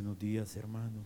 [0.00, 1.04] Buenos días, hermanos.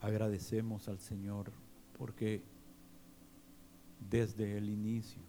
[0.00, 1.52] Agradecemos al Señor
[1.98, 2.42] porque
[4.08, 5.20] desde el inicio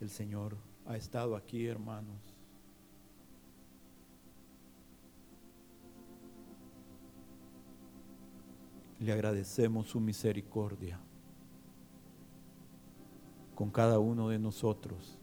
[0.00, 2.37] el Señor ha estado aquí, hermanos.
[9.00, 11.00] Le agradecemos su misericordia
[13.54, 15.18] con cada uno de nosotros.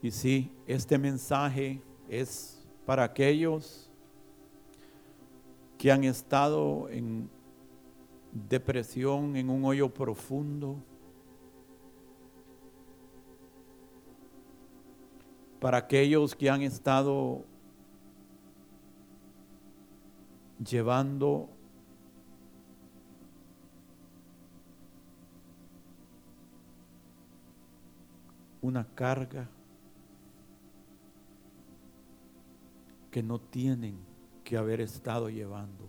[0.00, 3.90] Y sí, este mensaje es para aquellos
[5.76, 7.28] que han estado en
[8.32, 10.76] depresión, en un hoyo profundo,
[15.60, 17.44] para aquellos que han estado
[20.58, 21.50] llevando
[28.60, 29.48] una carga
[33.10, 33.98] que no tienen
[34.44, 35.88] que haber estado llevando.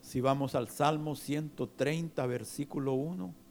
[0.00, 3.45] Si vamos al Salmo 130, versículo 1.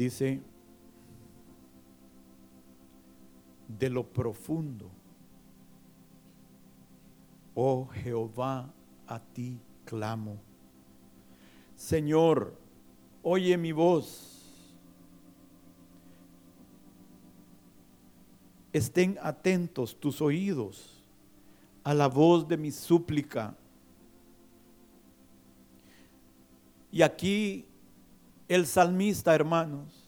[0.00, 0.40] Dice,
[3.68, 4.90] de lo profundo,
[7.54, 8.72] oh Jehová,
[9.06, 10.38] a ti clamo.
[11.76, 12.58] Señor,
[13.22, 14.64] oye mi voz
[18.72, 21.04] estén atentos tus oídos
[21.84, 23.54] a la voz de mi súplica.
[26.90, 27.66] Y aquí
[28.50, 30.04] el salmista, hermanos,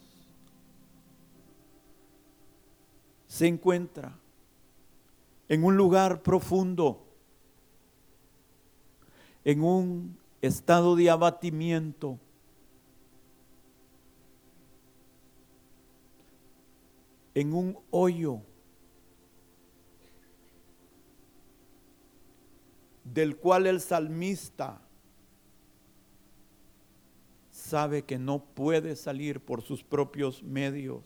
[3.28, 4.18] se encuentra
[5.48, 7.06] en un lugar profundo,
[9.44, 12.18] en un estado de abatimiento,
[17.36, 18.40] en un hoyo
[23.04, 24.81] del cual el salmista
[27.72, 31.02] sabe que no puede salir por sus propios medios.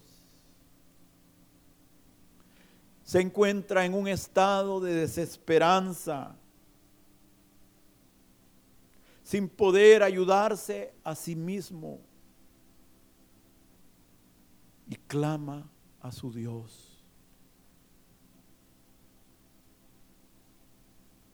[3.04, 6.34] Se encuentra en un estado de desesperanza,
[9.22, 12.00] sin poder ayudarse a sí mismo,
[14.88, 16.96] y clama a su Dios.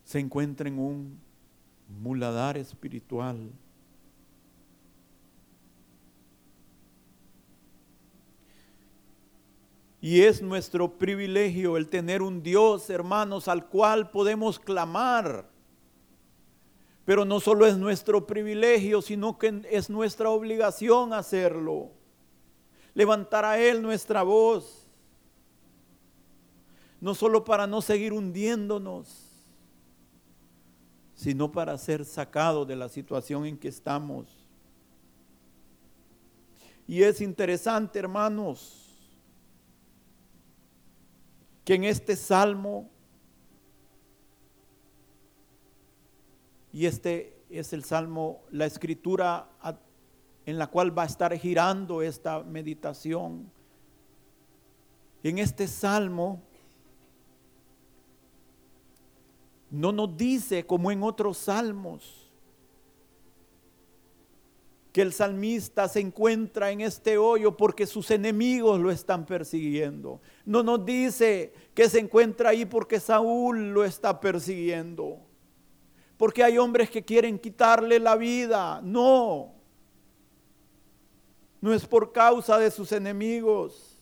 [0.03, 1.19] se encuentra en un
[1.87, 3.51] muladar espiritual.
[10.03, 15.49] Y es nuestro privilegio el tener un Dios, hermanos, al cual podemos clamar.
[17.05, 21.91] Pero no solo es nuestro privilegio, sino que es nuestra obligación hacerlo.
[22.93, 24.89] Levantar a Él nuestra voz.
[26.99, 29.07] No solo para no seguir hundiéndonos,
[31.15, 34.27] sino para ser sacado de la situación en que estamos.
[36.89, 38.82] Y es interesante, hermanos,
[41.63, 42.89] que en este salmo,
[46.71, 49.49] y este es el salmo, la escritura
[50.45, 53.51] en la cual va a estar girando esta meditación,
[55.23, 56.41] en este salmo,
[59.73, 62.22] No nos dice como en otros salmos
[64.93, 70.21] que el salmista se encuentra en este hoyo porque sus enemigos lo están persiguiendo.
[70.45, 75.19] No nos dice que se encuentra ahí porque Saúl lo está persiguiendo.
[76.15, 78.79] Porque hay hombres que quieren quitarle la vida.
[78.81, 79.55] No.
[81.59, 83.99] No es por causa de sus enemigos.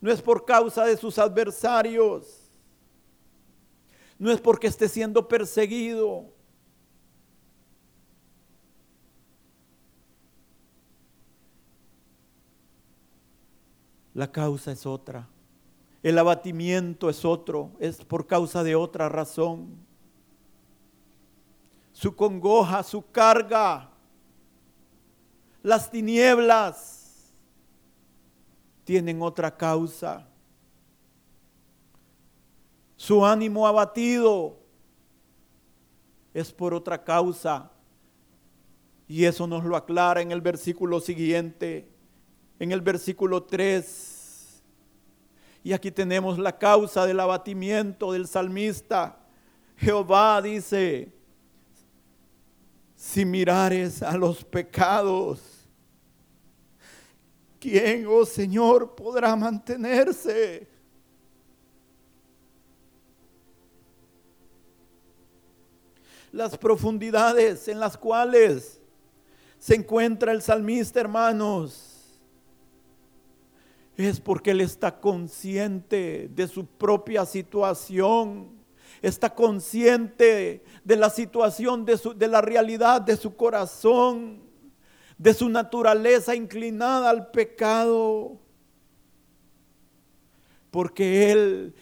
[0.00, 2.42] No es por causa de sus adversarios
[4.22, 6.32] no es porque esté siendo perseguido.
[14.14, 15.28] La causa es otra.
[16.02, 19.76] El abatimiento es otro, es por causa de otra razón.
[21.92, 23.90] Su congoja, su carga,
[25.62, 27.32] las tinieblas
[28.84, 30.26] tienen otra causa.
[32.96, 34.58] Su ánimo abatido
[36.34, 37.70] es por otra causa.
[39.06, 41.91] Y eso nos lo aclara en el versículo siguiente,
[42.58, 44.62] en el versículo 3.
[45.64, 49.18] Y aquí tenemos la causa del abatimiento del salmista.
[49.76, 51.12] Jehová dice,
[52.96, 55.40] si mirares a los pecados,
[57.58, 60.68] ¿quién, oh Señor, podrá mantenerse?
[66.32, 68.80] Las profundidades en las cuales
[69.58, 71.91] se encuentra el salmista, hermanos,
[73.96, 78.50] es porque él está consciente de su propia situación,
[79.00, 84.42] está consciente de la situación, de, de la realidad de su corazón,
[85.18, 88.38] de su naturaleza inclinada al pecado,
[90.70, 91.74] porque él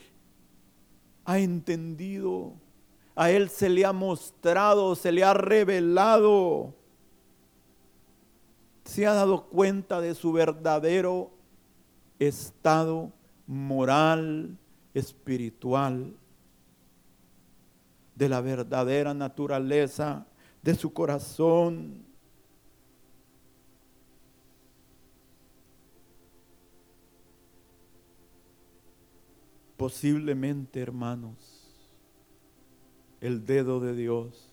[1.25, 2.55] ha entendido,
[3.15, 6.75] a él se le ha mostrado, se le ha revelado
[8.91, 11.31] se ha dado cuenta de su verdadero
[12.20, 13.12] estado
[13.46, 14.56] moral,
[14.94, 16.14] espiritual,
[18.14, 20.26] de la verdadera naturaleza
[20.62, 22.05] de su corazón.
[29.78, 31.75] Posiblemente, hermanos,
[33.23, 34.50] el dedo de Dios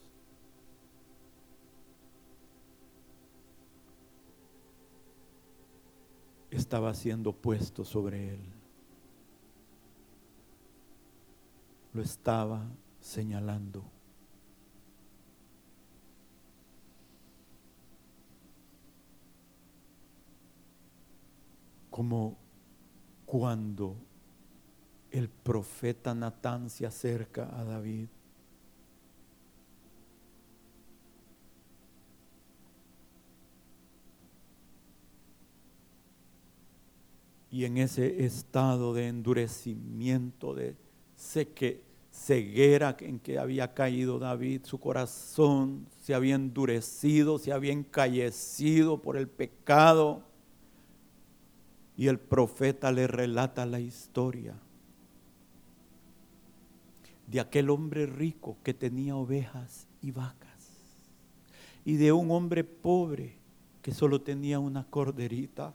[6.57, 8.42] estaba siendo puesto sobre él.
[11.94, 12.68] Lo estaba
[13.00, 13.83] señalando.
[21.89, 22.38] Como
[23.25, 23.95] cuando
[25.09, 28.09] el profeta Natán se acerca a David
[37.57, 40.75] y en ese estado de endurecimiento, de
[41.15, 41.81] seque,
[42.12, 49.18] ceguera en que había caído David, su corazón se había endurecido, se había encallecido por
[49.18, 50.21] el pecado.
[51.95, 54.54] Y el profeta le relata la historia
[57.25, 60.69] de aquel hombre rico que tenía ovejas y vacas
[61.83, 63.39] y de un hombre pobre
[63.81, 65.74] que solo tenía una corderita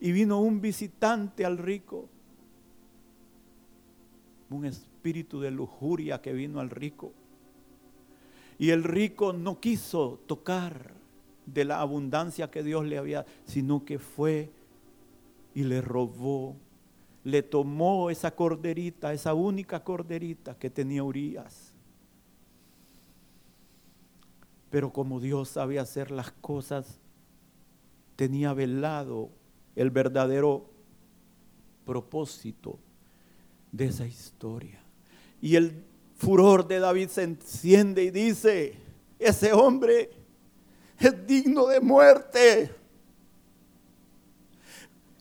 [0.00, 2.08] y vino un visitante al rico.
[4.50, 7.12] Un espíritu de lujuria que vino al rico.
[8.58, 10.94] Y el rico no quiso tocar
[11.46, 14.50] de la abundancia que Dios le había, sino que fue
[15.54, 16.56] y le robó,
[17.24, 21.72] le tomó esa corderita, esa única corderita que tenía Urias.
[24.70, 27.00] Pero como Dios sabía hacer las cosas,
[28.16, 29.30] tenía velado
[29.78, 30.68] el verdadero
[31.84, 32.80] propósito
[33.70, 34.82] de esa historia.
[35.40, 35.84] Y el
[36.16, 38.74] furor de David se enciende y dice,
[39.20, 40.10] ese hombre
[40.98, 42.74] es digno de muerte.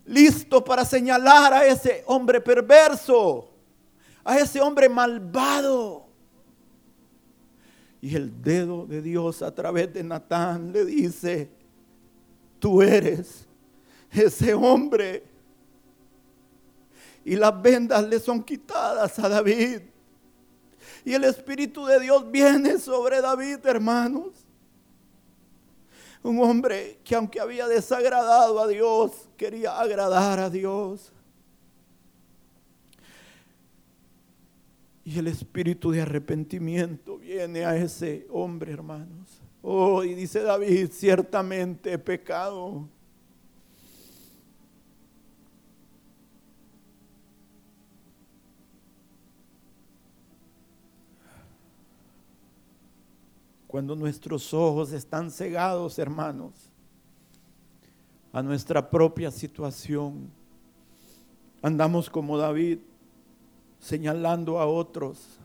[0.06, 3.52] Listo para señalar a ese hombre perverso,
[4.24, 6.08] a ese hombre malvado.
[8.02, 11.52] Y el dedo de Dios a través de Natán le dice,
[12.60, 13.47] tú eres
[14.12, 15.24] ese hombre.
[17.24, 19.82] Y las vendas le son quitadas a David.
[21.04, 24.48] Y el Espíritu de Dios viene sobre David, hermanos.
[26.24, 31.14] Un hombre que aunque había desagradado a Dios, quería agradar a Dios.
[35.08, 39.42] Y el espíritu de arrepentimiento viene a ese hombre, hermanos.
[39.62, 42.90] Oh, y dice David, ciertamente he pecado.
[53.78, 56.52] Cuando nuestros ojos están cegados, hermanos,
[58.34, 60.32] a nuestra propia situación.
[61.62, 62.80] Andamos como David,
[63.80, 65.38] señalando a otros,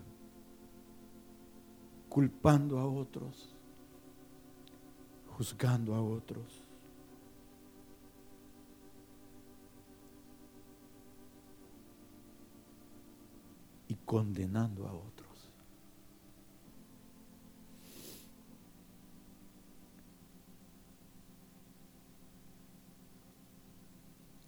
[2.09, 3.55] culpando a otros,
[5.37, 6.43] juzgando a otros.
[13.89, 15.22] Y condenando a otros.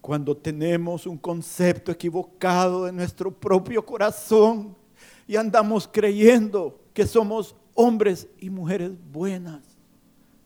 [0.05, 4.77] Cuando tenemos un concepto equivocado de nuestro propio corazón
[5.27, 9.63] y andamos creyendo que somos hombres y mujeres buenas,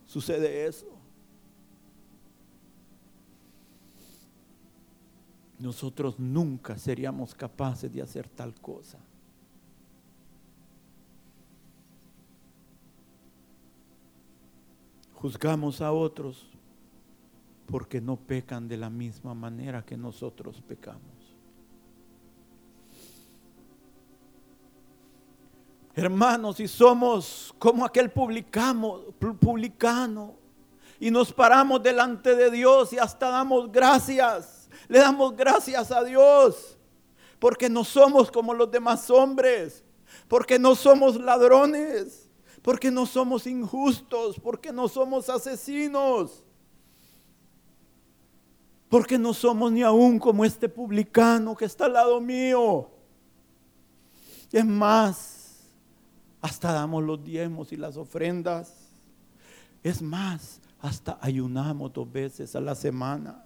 [0.05, 0.87] sucede eso.
[5.57, 8.97] Nosotros nunca seríamos capaces de hacer tal cosa.
[15.15, 16.47] Juzgamos a otros
[17.69, 21.03] porque no pecan de la misma manera que nosotros pecamos.
[25.93, 29.03] Hermanos, si somos como aquel publicano
[30.99, 36.75] y nos paramos delante de Dios y hasta damos gracias, le damos gracias a Dios,
[37.37, 39.83] porque no somos como los demás hombres,
[40.27, 42.31] porque no somos ladrones,
[42.63, 46.43] porque no somos injustos, porque no somos asesinos,
[48.89, 52.89] porque no somos ni aún como este publicano que está al lado mío.
[54.51, 55.59] Es más,
[56.41, 58.89] hasta damos los diezmos y las ofrendas.
[59.83, 63.45] Es más, hasta ayunamos dos veces a la semana.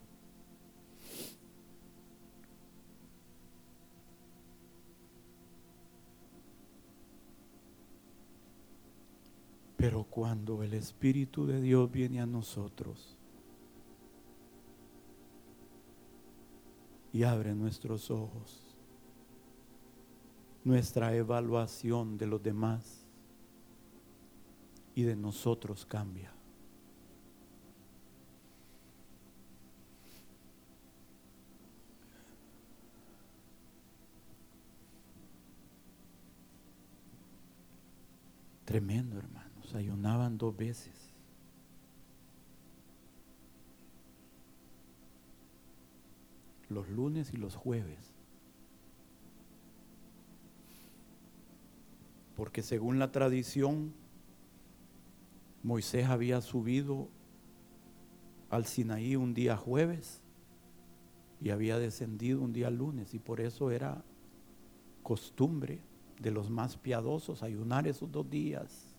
[9.76, 13.18] Pero cuando el Espíritu de Dios viene a nosotros
[17.14, 18.76] y abre nuestros ojos,
[20.66, 23.06] nuestra evaluación de los demás
[24.96, 26.34] y de nosotros cambia.
[38.66, 39.44] Tremendo, hermano
[39.76, 41.13] ayunaban dos veces.
[46.74, 48.14] Los lunes y los jueves.
[52.36, 53.94] Porque según la tradición,
[55.62, 57.08] Moisés había subido
[58.50, 60.22] al Sinaí un día jueves
[61.42, 64.04] y había descendido un día lunes y por eso era
[65.04, 65.82] costumbre
[66.20, 68.93] de los más piadosos ayunar esos dos días.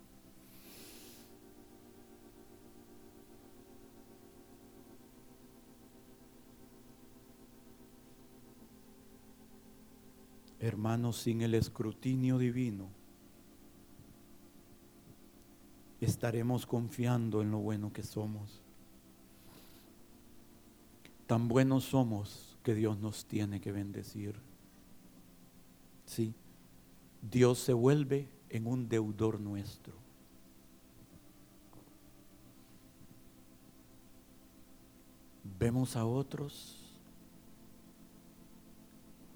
[10.64, 12.88] Hermanos, sin el escrutinio divino,
[16.00, 18.62] estaremos confiando en lo bueno que somos.
[21.26, 24.37] Tan buenos somos que Dios nos tiene que bendecir.
[26.06, 26.35] Sí,
[27.21, 29.92] Dios se vuelve en un deudor nuestro.
[35.59, 36.84] Vemos a otros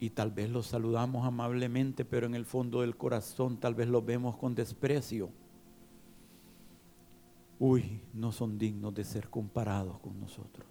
[0.01, 4.05] y tal vez los saludamos amablemente, pero en el fondo del corazón tal vez los
[4.05, 5.31] vemos con desprecio.
[7.59, 10.67] Uy, no son dignos de ser comparados con nosotros.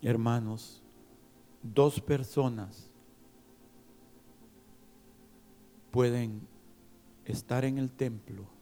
[0.00, 0.82] Hermanos,
[1.62, 2.90] dos personas
[5.90, 6.40] pueden
[7.24, 8.61] estar en el templo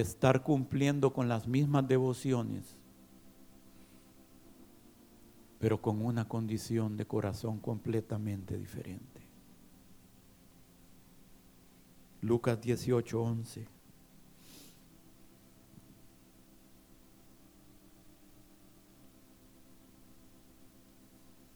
[0.00, 2.76] estar cumpliendo con las mismas devociones,
[5.58, 9.22] pero con una condición de corazón completamente diferente.
[12.20, 13.66] Lucas 18, 11.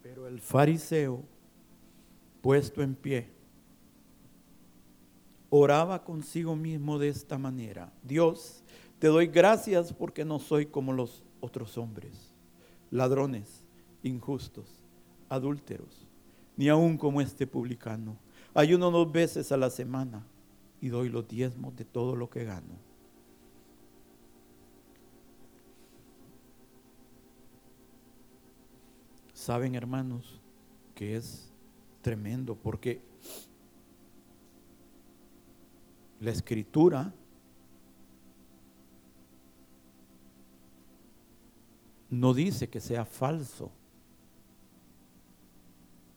[0.02, 1.24] Pero el fariseo,
[2.40, 3.39] puesto en pie,
[5.50, 7.92] oraba consigo mismo de esta manera.
[8.02, 8.62] Dios,
[8.98, 12.32] te doy gracias porque no soy como los otros hombres,
[12.90, 13.64] ladrones,
[14.02, 14.66] injustos,
[15.28, 16.06] adúlteros,
[16.56, 18.16] ni aun como este publicano.
[18.54, 20.24] Ayuno dos veces a la semana
[20.80, 22.90] y doy los diezmos de todo lo que gano.
[29.32, 30.38] Saben, hermanos,
[30.94, 31.50] que es
[32.02, 33.00] tremendo porque
[36.20, 37.14] la escritura
[42.10, 43.72] no dice que sea falso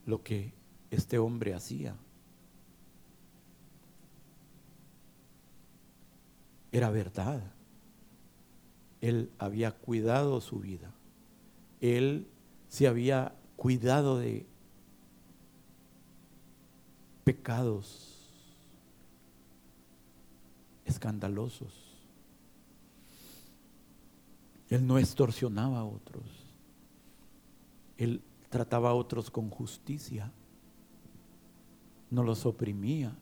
[0.05, 0.53] lo que
[0.91, 1.95] este hombre hacía.
[6.71, 7.41] Era verdad.
[8.99, 10.91] Él había cuidado su vida.
[11.79, 12.27] Él
[12.67, 14.45] se había cuidado de
[17.23, 18.12] pecados
[20.85, 21.93] escandalosos.
[24.69, 26.23] Él no extorsionaba a otros.
[27.97, 30.31] Él trataba a otros con justicia.
[32.09, 33.15] No los oprimía.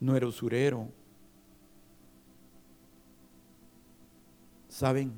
[0.00, 0.88] No era usurero.
[4.68, 5.12] ¿Saben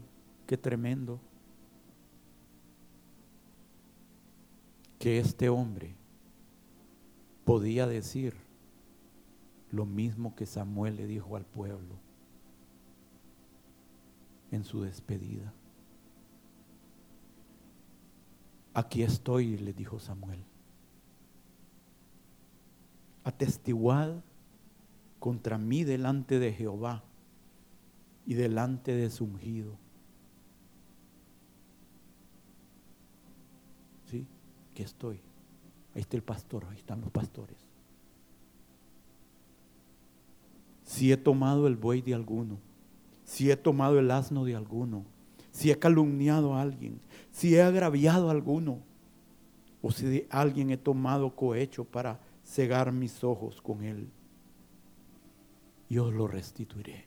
[0.46, 1.20] qué tremendo?
[4.98, 5.94] Que este hombre
[7.44, 8.49] podía decir
[9.72, 11.96] lo mismo que Samuel le dijo al pueblo
[14.50, 15.52] en su despedida.
[18.74, 20.44] Aquí estoy, le dijo Samuel.
[23.24, 24.22] Atestiguad
[25.18, 27.04] contra mí delante de Jehová
[28.26, 29.76] y delante de su ungido.
[34.06, 34.26] ¿Sí?
[34.70, 35.20] Aquí estoy.
[35.94, 37.69] Ahí está el pastor, ahí están los pastores.
[40.90, 42.58] Si he tomado el buey de alguno,
[43.22, 45.04] si he tomado el asno de alguno,
[45.52, 48.80] si he calumniado a alguien, si he agraviado a alguno,
[49.82, 54.08] o si de alguien he tomado cohecho para cegar mis ojos con él,
[55.88, 57.04] yo lo restituiré.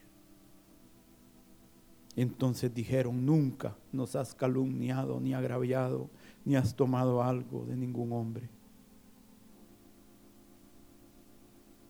[2.15, 6.09] Entonces dijeron, nunca nos has calumniado, ni agraviado,
[6.45, 8.47] ni has tomado algo de ningún hombre.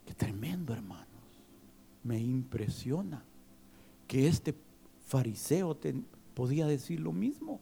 [0.08, 1.13] Qué tremendo, hermanos.
[2.04, 3.24] Me impresiona
[4.08, 4.56] que este
[5.06, 5.78] fariseo
[6.34, 7.62] podía decir lo mismo.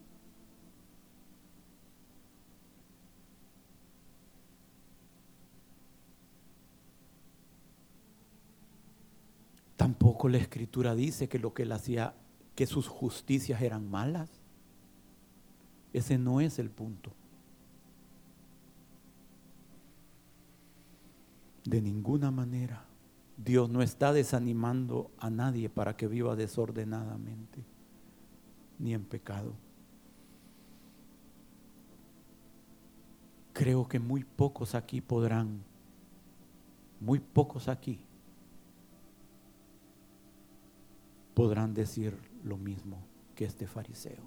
[9.81, 12.13] Tampoco la escritura dice que lo que él hacía,
[12.53, 14.29] que sus justicias eran malas.
[15.91, 17.11] Ese no es el punto.
[21.65, 22.90] De ninguna manera.
[23.37, 27.63] Dios no está desanimando a nadie para que viva desordenadamente
[28.77, 29.53] ni en pecado.
[33.53, 35.63] Creo que muy pocos aquí podrán,
[36.99, 38.03] muy pocos aquí
[41.33, 42.97] podrán decir lo mismo
[43.35, 44.23] que este fariseo.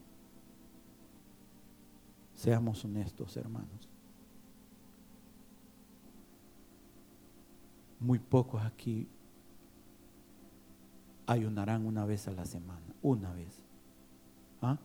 [2.34, 3.93] Seamos honestos, hermanos.
[8.00, 9.08] Muy pocos aquí
[11.26, 13.58] ayunarán una vez a la semana, una vez.
[14.60, 14.78] ¿Ah?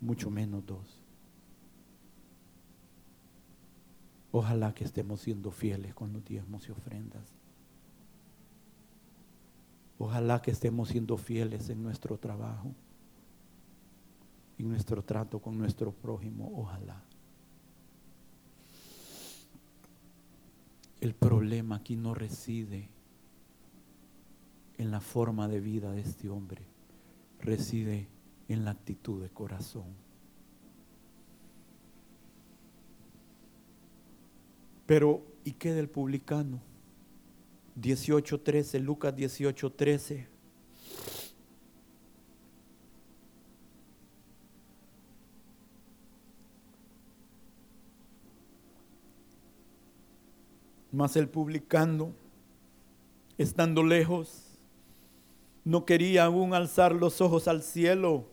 [0.00, 1.00] Mucho menos dos.
[4.30, 7.34] Ojalá que estemos siendo fieles con los diezmos y ofrendas.
[9.98, 12.72] Ojalá que estemos siendo fieles en nuestro trabajo,
[14.58, 16.52] en nuestro trato con nuestro prójimo.
[16.54, 17.02] Ojalá.
[21.00, 22.88] El problema aquí no reside
[24.78, 26.62] en la forma de vida de este hombre,
[27.40, 28.08] reside
[28.48, 29.86] en la actitud de corazón.
[34.86, 36.60] Pero, ¿y qué del publicano?
[37.80, 40.37] 18.13, Lucas 18.13.
[50.98, 52.12] Mas el publicano,
[53.36, 54.58] estando lejos,
[55.62, 58.24] no quería aún alzar los ojos al cielo,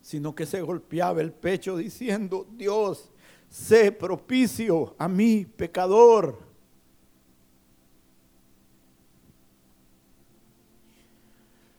[0.00, 3.12] sino que se golpeaba el pecho diciendo, Dios,
[3.48, 6.40] sé propicio a mí, pecador.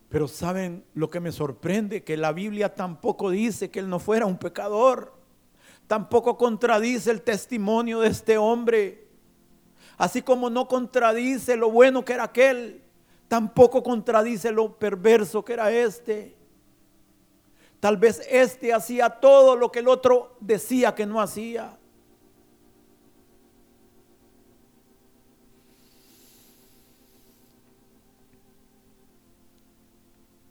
[0.07, 2.01] Pero ¿saben lo que me sorprende?
[2.01, 5.13] Que la Biblia tampoco dice que él no fuera un pecador.
[5.85, 9.06] Tampoco contradice el testimonio de este hombre.
[9.97, 12.83] Así como no contradice lo bueno que era aquel,
[13.27, 16.35] tampoco contradice lo perverso que era este.
[17.79, 21.77] Tal vez este hacía todo lo que el otro decía que no hacía.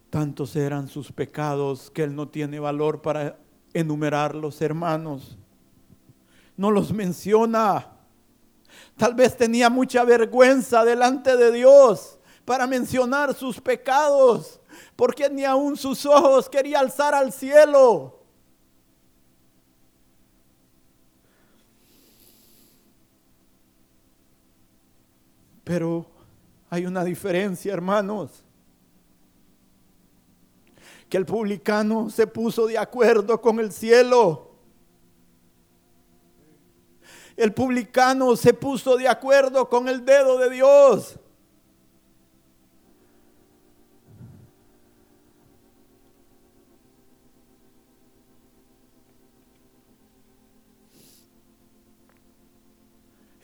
[0.09, 3.37] Tantos eran sus pecados que él no tiene valor para
[3.73, 5.37] enumerarlos, hermanos.
[6.55, 7.96] No los menciona.
[8.97, 14.59] Tal vez tenía mucha vergüenza delante de Dios para mencionar sus pecados,
[14.95, 18.23] porque ni aun sus ojos quería alzar al cielo.
[25.63, 26.05] Pero
[26.69, 28.43] hay una diferencia, hermanos
[31.09, 34.46] que el publicano se puso de acuerdo con el cielo
[37.37, 41.19] El publicano se puso de acuerdo con el dedo de Dios.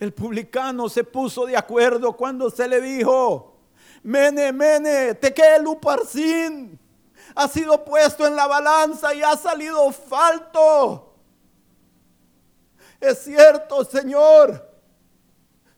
[0.00, 3.54] El publicano se puso de acuerdo cuando se le dijo,
[4.02, 6.78] Mene, Mene, te queda el uparsin.
[7.36, 11.13] Ha sido puesto en la balanza y ha salido falto.
[13.00, 14.70] Es cierto, Señor,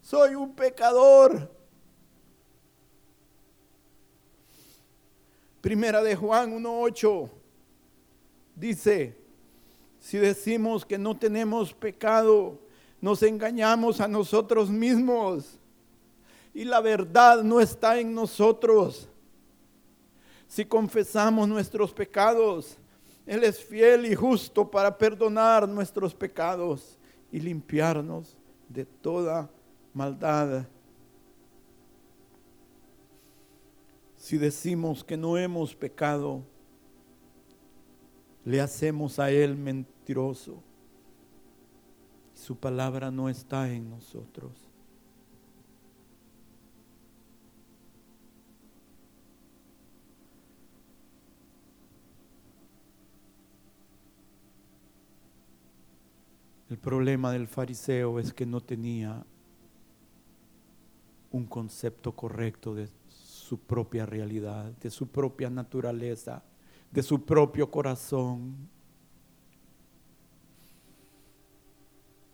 [0.01, 1.51] soy un pecador.
[5.61, 7.29] Primera de Juan 1.8
[8.55, 9.17] dice,
[9.99, 12.61] si decimos que no tenemos pecado,
[13.01, 15.59] nos engañamos a nosotros mismos
[16.55, 19.09] y la verdad no está en nosotros.
[20.47, 22.79] Si confesamos nuestros pecados,
[23.27, 26.97] Él es fiel y justo para perdonar nuestros pecados
[27.37, 28.35] y limpiarnos
[28.67, 29.51] de toda
[29.93, 30.67] maldad.
[34.17, 36.43] Si decimos que no hemos pecado,
[38.43, 40.63] le hacemos a Él mentiroso
[42.33, 44.66] su palabra no está en nosotros.
[56.69, 59.25] El problema del fariseo es que no tenía
[61.31, 66.43] un concepto correcto de su propia realidad, de su propia naturaleza,
[66.91, 68.69] de su propio corazón.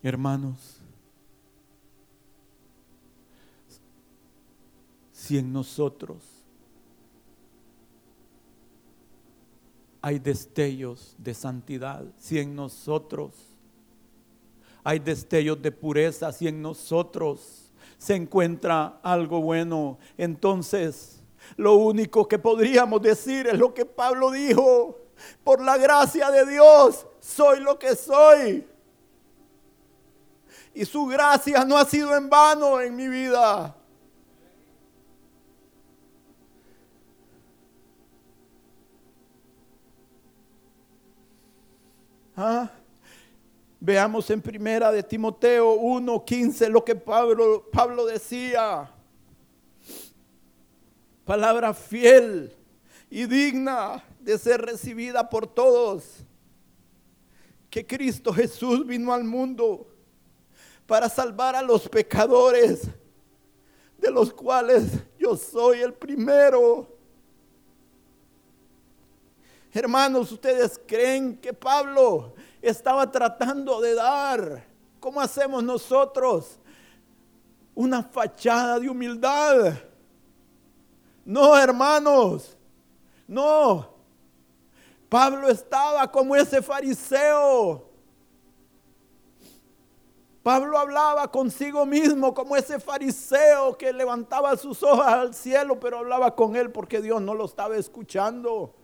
[0.02, 0.80] Hermanos,
[5.12, 6.24] si en nosotros
[10.00, 13.51] hay destellos de santidad, si en nosotros
[14.84, 21.22] hay destellos de pureza, si en nosotros se encuentra algo bueno, entonces
[21.56, 24.98] lo único que podríamos decir es lo que Pablo dijo,
[25.44, 28.66] por la gracia de Dios soy lo que soy
[30.74, 33.76] y su gracia no ha sido en vano en mi vida.
[42.34, 42.70] ¿Ah?
[43.84, 48.88] Veamos en primera de Timoteo 1:15 lo que Pablo, Pablo decía.
[51.24, 52.54] Palabra fiel
[53.10, 56.18] y digna de ser recibida por todos.
[57.68, 59.88] Que Cristo Jesús vino al mundo
[60.86, 62.82] para salvar a los pecadores,
[63.98, 66.86] de los cuales yo soy el primero.
[69.72, 74.64] Hermanos, ¿ustedes creen que Pablo estaba tratando de dar,
[75.00, 76.58] como hacemos nosotros,
[77.74, 79.74] una fachada de humildad?
[81.24, 82.56] No, hermanos,
[83.26, 83.92] no.
[85.08, 87.92] Pablo estaba como ese fariseo
[90.42, 96.34] Pablo hablaba consigo mismo como ese fariseo que levantaba sus ojos al cielo, pero hablaba
[96.34, 98.74] con él porque Dios no lo estaba escuchando.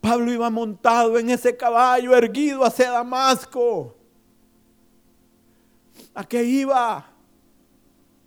[0.00, 3.96] Pablo iba montado en ese caballo erguido hacia Damasco.
[6.14, 7.06] ¿A qué iba?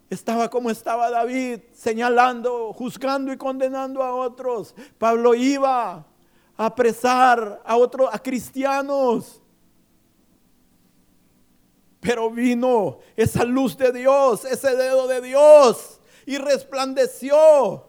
[0.09, 4.75] Estaba como estaba David, señalando, juzgando y condenando a otros.
[4.97, 6.05] Pablo iba
[6.55, 9.41] a apresar a otros, a cristianos
[12.03, 17.85] pero vino esa luz de Dios, ese dedo de Dios, y resplandeció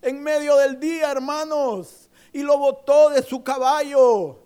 [0.00, 2.05] en medio del día, hermanos,
[2.36, 4.38] y lo botó de su caballo.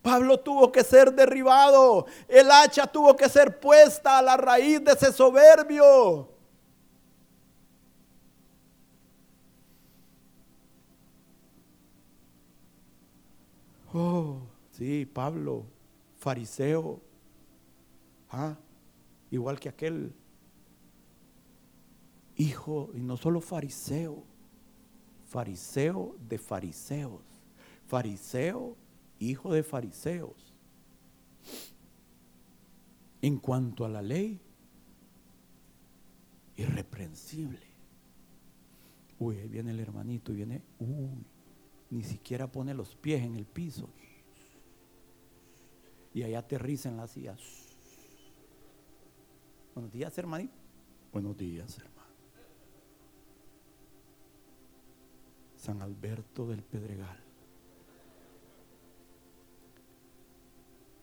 [0.00, 4.92] Pablo tuvo que ser derribado, el hacha tuvo que ser puesta a la raíz de
[4.92, 6.30] ese soberbio.
[13.92, 14.38] Oh,
[14.70, 15.66] sí, Pablo
[16.18, 17.02] fariseo,
[18.30, 18.56] ¿ah?
[19.30, 20.14] igual que aquel
[22.36, 24.24] hijo, y no solo fariseo,
[25.26, 27.22] fariseo de fariseos,
[27.86, 28.76] fariseo,
[29.18, 30.54] hijo de fariseos.
[33.22, 34.40] En cuanto a la ley,
[36.56, 37.66] irreprensible.
[39.18, 41.24] Uy, ahí viene el hermanito y viene, uy,
[41.90, 43.88] ni siquiera pone los pies en el piso
[46.16, 47.36] y allá aterriza en la silla.
[49.74, 50.54] Buenos días, hermanito.
[51.12, 51.95] Buenos días, hermano.
[55.66, 57.18] San Alberto del Pedregal.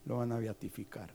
[0.05, 1.13] Lo van a beatificar.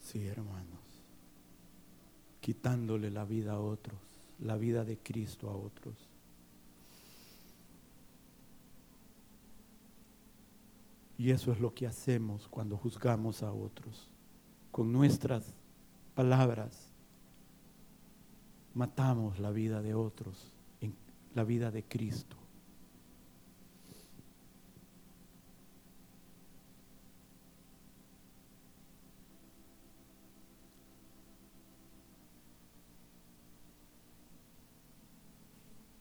[0.00, 0.80] Sí, hermanos.
[2.40, 4.00] Quitándole la vida a otros,
[4.40, 6.08] la vida de Cristo a otros.
[11.16, 14.10] Y eso es lo que hacemos cuando juzgamos a otros,
[14.72, 15.54] con nuestras
[16.16, 16.89] palabras,
[18.74, 20.94] matamos la vida de otros, en
[21.34, 22.36] la vida de Cristo.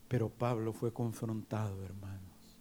[0.07, 2.57] Pero Pablo fue confrontado, hermanos.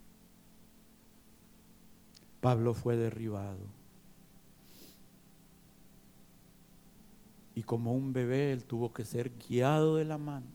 [2.42, 3.77] Pablo fue derribado.
[7.58, 10.46] Y como un bebé, él tuvo que ser guiado de la mano.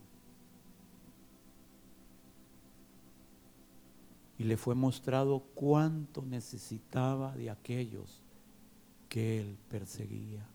[4.37, 8.21] Y le fue mostrado cuánto necesitaba de aquellos
[9.09, 10.47] que él perseguía.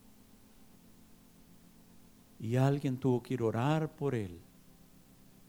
[2.41, 4.41] Y alguien tuvo que ir a orar por él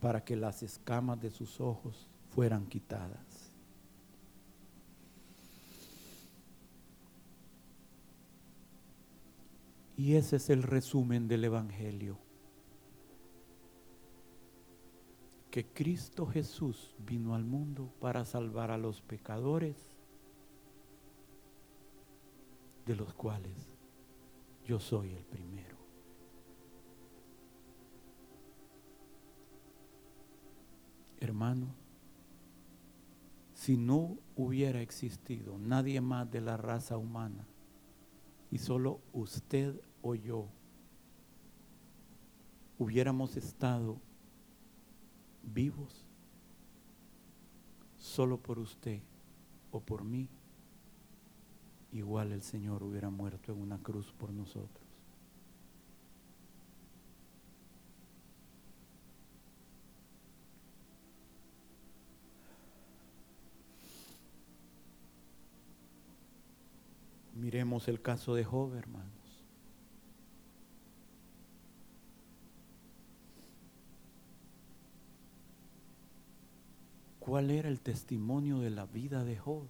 [0.02, 3.29] para que las escamas de sus ojos fueran quitadas.
[10.00, 12.18] Y ese es el resumen del Evangelio.
[15.52, 19.76] Que Cristo Jesús vino al mundo para salvar a los pecadores,
[22.86, 23.74] de los cuales
[24.64, 25.78] yo soy el primero.
[31.20, 31.76] hermano,
[33.54, 37.46] si no hubiera existido nadie más de la raza humana
[38.50, 40.48] y solo usted o yo
[42.78, 43.98] hubiéramos estado
[45.44, 46.06] vivos
[47.98, 49.02] solo por usted
[49.72, 50.30] o por mí,
[51.92, 54.90] igual el Señor hubiera muerto en una cruz por nosotros.
[67.36, 69.19] Miremos el caso de Job, hermanos.
[77.30, 79.68] ¿Cuál era el testimonio de la vida de Job?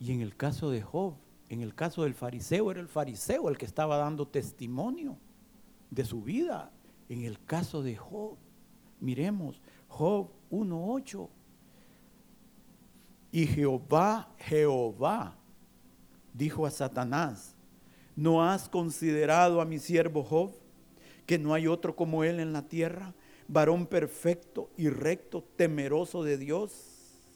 [0.00, 1.14] Y en el caso de Job,
[1.48, 5.16] en el caso del fariseo, era el fariseo el que estaba dando testimonio
[5.92, 6.72] de su vida.
[7.08, 8.36] En el caso de Job,
[8.98, 11.28] miremos, Job 1.8.
[13.30, 15.36] Y Jehová, Jehová,
[16.34, 17.55] dijo a Satanás,
[18.16, 20.52] ¿no has considerado a mi siervo Job,
[21.26, 23.14] que no hay otro como él en la tierra,
[23.46, 26.72] varón perfecto y recto, temeroso de Dios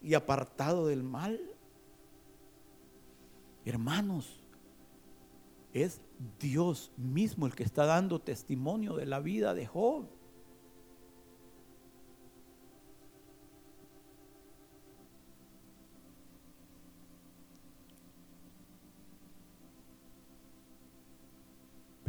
[0.02, 1.40] y apartado del mal?
[3.64, 4.40] Hermanos,
[5.72, 6.00] es
[6.40, 10.06] Dios mismo el que está dando testimonio de la vida de Job.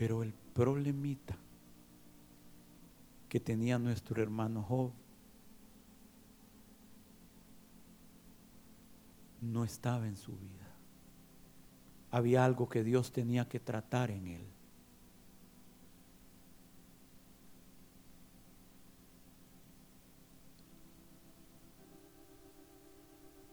[0.01, 1.37] Pero el problemita
[3.29, 4.91] que tenía nuestro hermano Job
[9.41, 10.73] no estaba en su vida.
[12.09, 14.47] Había algo que Dios tenía que tratar en él.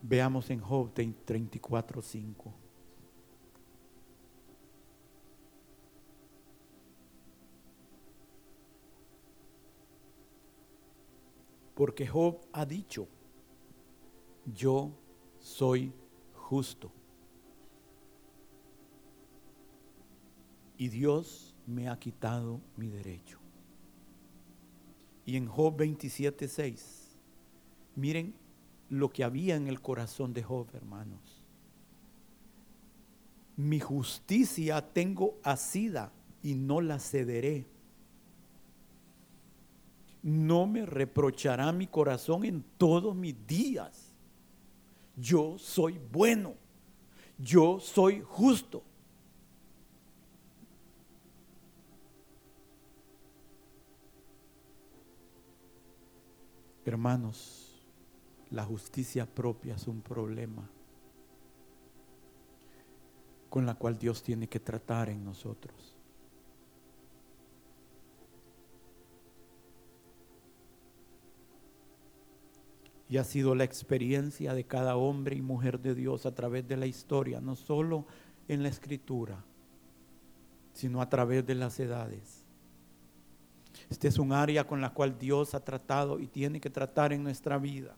[0.01, 2.68] Veamos en Job 34.5.
[11.79, 13.07] Porque Job ha dicho,
[14.53, 14.91] yo
[15.39, 15.93] soy
[16.33, 16.91] justo.
[20.75, 23.39] Y Dios me ha quitado mi derecho.
[25.25, 27.17] Y en Job 27, 6,
[27.95, 28.35] miren
[28.89, 31.45] lo que había en el corazón de Job, hermanos.
[33.55, 36.11] Mi justicia tengo asida
[36.43, 37.67] y no la cederé
[40.21, 44.13] no me reprochará mi corazón en todos mis días.
[45.15, 46.55] Yo soy bueno,
[47.37, 48.83] yo soy justo.
[56.85, 57.85] Hermanos,
[58.49, 60.67] la justicia propia es un problema
[63.49, 65.98] con la cual Dios tiene que tratar en nosotros.
[73.09, 76.77] Y ha sido la experiencia de cada hombre y mujer de Dios a través de
[76.77, 78.05] la historia, no solo
[78.47, 79.43] en la escritura,
[80.73, 82.45] sino a través de las edades.
[83.89, 87.23] Este es un área con la cual Dios ha tratado y tiene que tratar en
[87.23, 87.95] nuestra vida.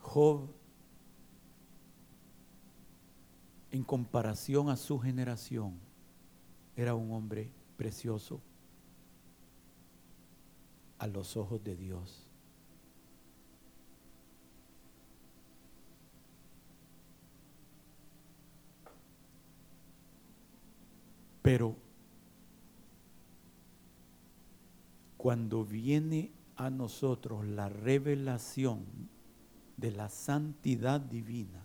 [0.00, 0.46] Job,
[3.70, 5.78] en comparación a su generación,
[6.76, 8.42] era un hombre precioso
[11.02, 12.28] a los ojos de Dios.
[21.42, 21.74] Pero
[25.16, 28.84] cuando viene a nosotros la revelación
[29.76, 31.64] de la santidad divina,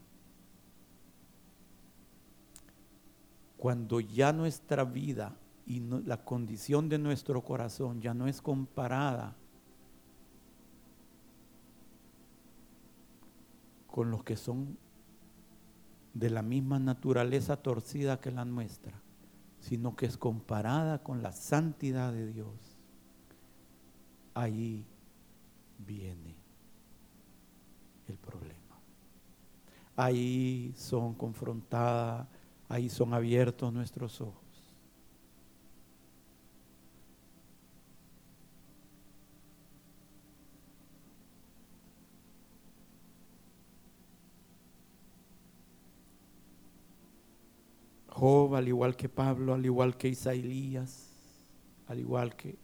[3.55, 9.35] cuando ya nuestra vida y la condición de nuestro corazón ya no es comparada
[13.85, 14.77] con los que son
[16.13, 18.93] de la misma naturaleza torcida que la nuestra,
[19.59, 22.79] sino que es comparada con la santidad de Dios.
[24.33, 24.85] Ahí
[25.85, 26.35] viene
[28.07, 28.55] el problema.
[29.97, 32.25] Ahí son confrontadas,
[32.69, 34.46] ahí son abiertos nuestros ojos.
[48.17, 51.11] Job, al igual que Pablo, al igual que Isaías,
[51.85, 52.57] al igual que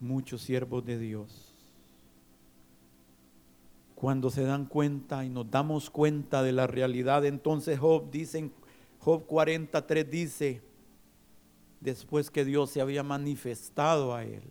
[0.00, 1.54] muchos siervos de Dios,
[3.94, 8.50] cuando se dan cuenta y nos damos cuenta de la realidad, entonces Job dice,
[8.98, 10.62] Job 43 dice,
[11.80, 14.42] después que Dios se había manifestado a él,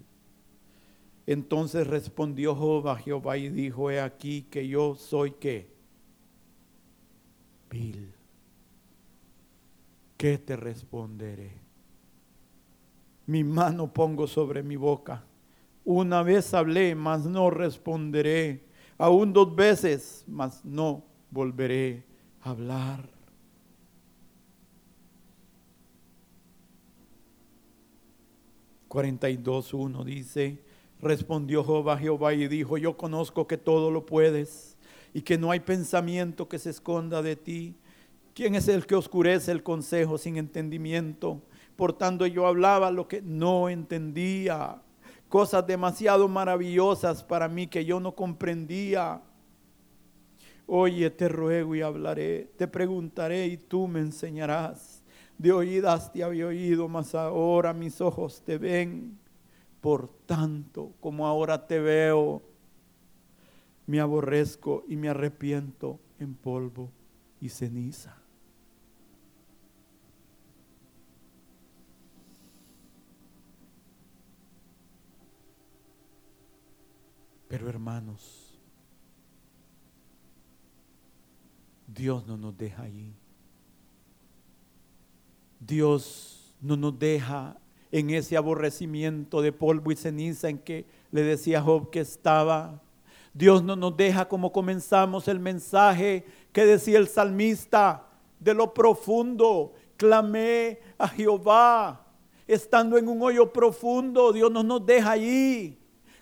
[1.26, 5.76] entonces respondió Job a Jehová y dijo, he aquí que yo soy qué?
[7.69, 8.16] Vil
[10.17, 11.51] ¿qué te responderé?
[13.25, 15.23] Mi mano pongo sobre mi boca.
[15.86, 18.65] Una vez hablé, mas no responderé.
[18.97, 22.03] Aún dos veces, mas no volveré
[22.41, 23.17] a hablar.
[29.73, 30.63] uno dice,
[30.99, 34.77] respondió Jehová Jehová y dijo, yo conozco que todo lo puedes
[35.13, 37.75] y que no hay pensamiento que se esconda de ti.
[38.38, 41.41] ¿Quién es el que oscurece el consejo sin entendimiento?
[41.76, 44.80] Por tanto yo hablaba lo que no entendía,
[45.28, 49.23] cosas demasiado maravillosas para mí que yo no comprendía.
[50.67, 55.02] Oye, te ruego y hablaré, te preguntaré y tú me enseñarás.
[55.39, 59.17] De oídas te había oído, mas ahora mis ojos te ven.
[59.82, 62.43] Por tanto, como ahora te veo,
[63.88, 66.91] me aborrezco y me arrepiento en polvo
[67.41, 68.27] y ceniza.
[77.48, 78.60] Pero hermanos,
[81.88, 83.14] Dios no nos deja allí.
[85.60, 87.58] Dios no nos deja
[87.92, 92.82] en ese aborrecimiento de polvo y ceniza en que le decía Job que estaba.
[93.34, 98.04] Dios no nos deja como comenzamos el mensaje que decía el salmista,
[98.40, 102.06] de lo profundo, clamé a Jehová.
[102.48, 105.78] Estando en un hoyo profundo, Dios no nos deja allí.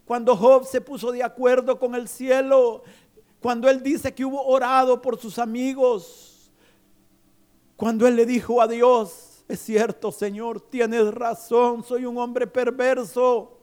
[0.05, 2.83] Cuando Job se puso de acuerdo con el cielo,
[3.39, 6.51] cuando él dice que hubo orado por sus amigos,
[7.75, 13.59] cuando él le dijo a Dios, es cierto Señor, tienes razón, soy un hombre perverso.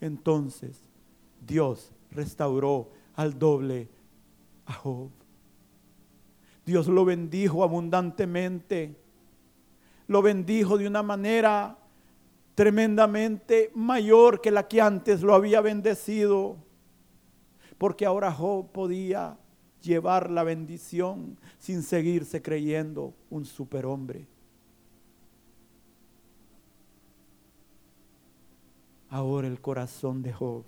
[0.00, 0.80] Entonces
[1.40, 3.88] Dios restauró al doble
[4.66, 5.10] a Job.
[6.64, 8.96] Dios lo bendijo abundantemente.
[10.06, 11.78] Lo bendijo de una manera
[12.54, 16.56] tremendamente mayor que la que antes lo había bendecido,
[17.78, 19.38] porque ahora Job podía
[19.82, 24.26] llevar la bendición sin seguirse creyendo un superhombre.
[29.08, 30.64] Ahora el corazón de Job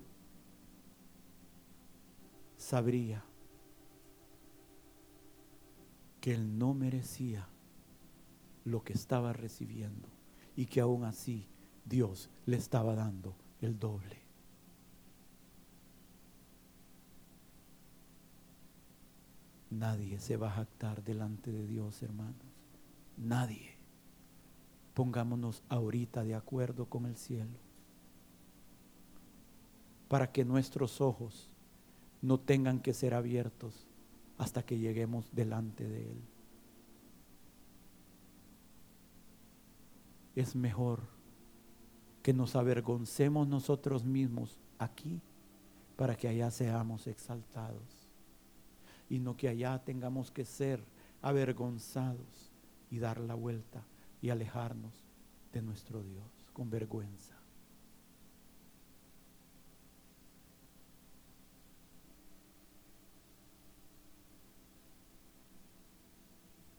[2.56, 3.24] sabría
[6.20, 7.48] que él no merecía
[8.64, 10.08] lo que estaba recibiendo
[10.56, 11.48] y que aún así
[11.86, 14.20] Dios le estaba dando el doble.
[19.70, 22.36] Nadie se va a jactar delante de Dios, hermanos.
[23.16, 23.76] Nadie.
[24.94, 27.66] Pongámonos ahorita de acuerdo con el cielo.
[30.08, 31.48] para que nuestros ojos
[32.22, 33.86] no tengan que ser abiertos
[34.38, 36.20] hasta que lleguemos delante de Él.
[40.34, 41.15] Es mejor
[42.26, 45.20] que nos avergoncemos nosotros mismos aquí
[45.94, 48.08] para que allá seamos exaltados
[49.08, 50.82] y no que allá tengamos que ser
[51.22, 52.50] avergonzados
[52.90, 53.84] y dar la vuelta
[54.20, 55.04] y alejarnos
[55.52, 57.36] de nuestro Dios con vergüenza.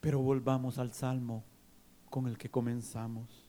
[0.02, 1.42] Pero volvamos al salmo
[2.10, 3.47] con el que comenzamos.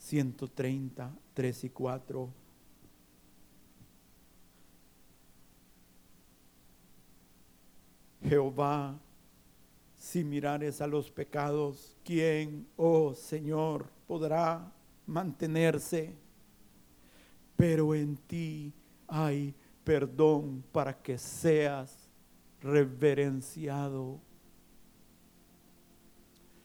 [0.00, 2.28] 130, 3 y 4.
[8.22, 8.98] Jehová,
[9.96, 14.72] si mirares a los pecados, ¿quién, oh Señor, podrá
[15.06, 16.14] mantenerse?
[17.56, 18.72] Pero en ti
[19.06, 22.10] hay perdón para que seas
[22.62, 24.18] reverenciado.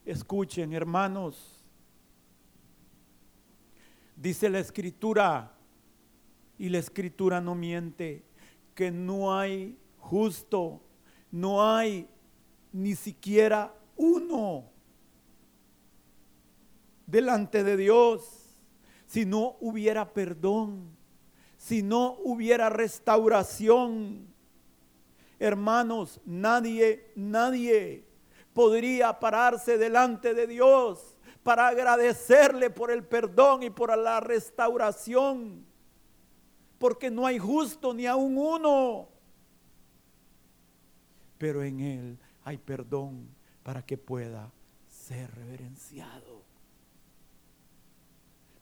[0.06, 1.55] Escuchen, hermanos,
[4.16, 5.55] dice la escritura,
[6.57, 8.24] y la escritura no miente,
[8.74, 10.82] que no hay justo,
[11.32, 12.07] no hay
[12.72, 14.66] ni siquiera uno
[17.05, 18.41] delante de Dios
[19.05, 20.89] si no hubiera perdón,
[21.57, 24.28] si no hubiera restauración.
[25.39, 28.05] Hermanos, nadie, nadie
[28.53, 31.14] podría pararse delante de Dios
[31.46, 35.64] para agradecerle por el perdón y por la restauración,
[36.80, 39.08] porque no hay justo ni aun uno.
[41.38, 43.30] Pero en Él hay perdón
[43.62, 44.52] para que pueda
[44.89, 46.41] ser reverenciado.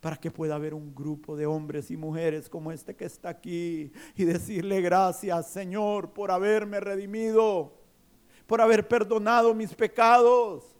[0.01, 3.93] Para que pueda haber un grupo de hombres y mujeres como este que está aquí
[4.13, 7.79] y decirle gracias Señor por haberme redimido,
[8.45, 10.72] por haber perdonado mis pecados,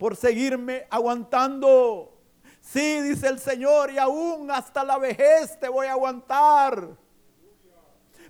[0.00, 2.18] por seguirme aguantando.
[2.62, 6.96] Sí, dice el Señor, y aún hasta la vejez te voy a aguantar.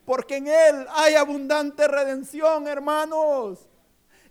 [0.04, 3.68] Porque en Él hay abundante redención, hermanos.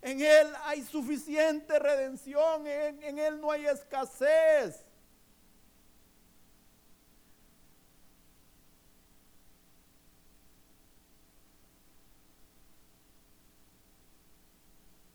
[0.02, 4.86] En Él hay suficiente redención, en, en Él no hay escasez.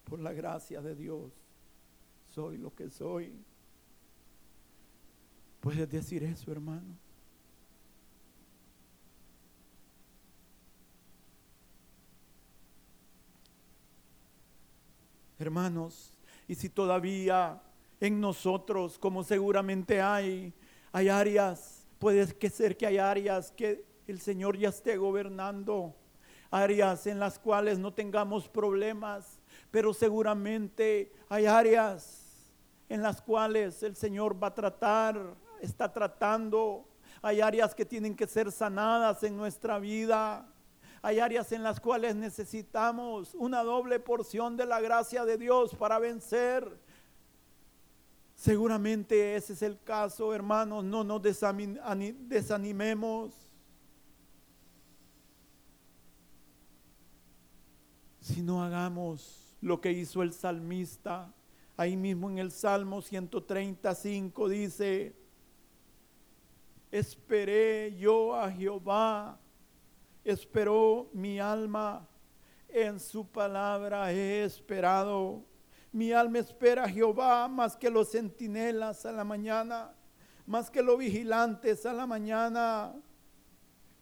[0.04, 1.43] por la gracia de Dios,
[2.34, 3.32] soy lo que soy.
[5.60, 6.98] ¿Puedes decir eso, hermano?
[15.38, 16.12] Hermanos,
[16.48, 17.62] y si todavía
[18.00, 20.52] en nosotros, como seguramente hay,
[20.90, 25.94] hay áreas, puede que ser que hay áreas que el Señor ya esté gobernando,
[26.50, 29.38] áreas en las cuales no tengamos problemas,
[29.70, 32.23] pero seguramente hay áreas
[32.94, 35.20] en las cuales el Señor va a tratar,
[35.60, 36.88] está tratando.
[37.22, 40.48] Hay áreas que tienen que ser sanadas en nuestra vida.
[41.02, 45.98] Hay áreas en las cuales necesitamos una doble porción de la gracia de Dios para
[45.98, 46.78] vencer.
[48.36, 50.84] Seguramente ese es el caso, hermanos.
[50.84, 53.34] No nos desanimemos.
[58.20, 61.34] Si no hagamos lo que hizo el salmista.
[61.76, 65.16] Ahí mismo en el Salmo 135 dice,
[66.90, 69.40] esperé yo a Jehová,
[70.22, 72.08] esperó mi alma,
[72.68, 75.44] en su palabra he esperado.
[75.90, 79.92] Mi alma espera a Jehová más que los centinelas a la mañana,
[80.46, 82.94] más que los vigilantes a la mañana.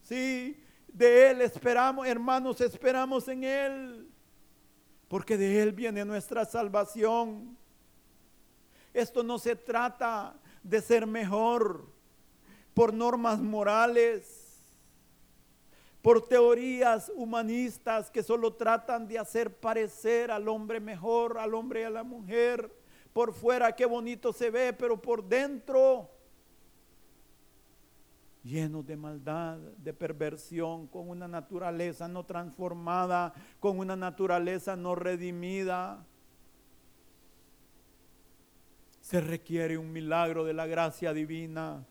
[0.01, 4.09] Sí, de Él esperamos, hermanos, esperamos en Él
[5.07, 7.55] porque de Él viene nuestra salvación.
[8.93, 11.85] Esto no se trata de ser mejor
[12.73, 14.39] por normas morales,
[16.01, 21.83] por teorías humanistas que solo tratan de hacer parecer al hombre mejor, al hombre y
[21.85, 22.71] a la mujer.
[23.13, 26.09] Por fuera qué bonito se ve, pero por dentro
[28.43, 36.05] llenos de maldad, de perversión, con una naturaleza no transformada, con una naturaleza no redimida.
[39.13, 41.85] Se requiere un milagro de la gracia divina.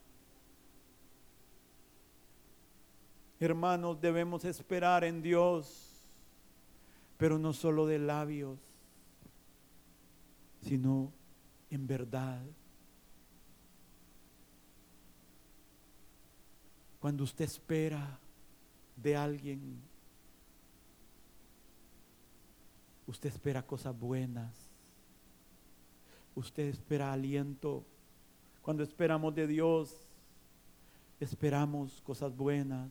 [3.38, 6.04] Hermanos, debemos esperar en Dios,
[7.18, 8.58] pero no solo de labios,
[10.62, 11.12] sino
[11.70, 12.42] en verdad
[16.98, 18.18] Cuando usted espera
[18.96, 19.80] de alguien,
[23.06, 24.71] usted espera cosas buenas,
[26.34, 27.84] usted espera aliento.
[28.62, 30.06] Cuando esperamos de Dios,
[31.20, 32.90] esperamos cosas buenas,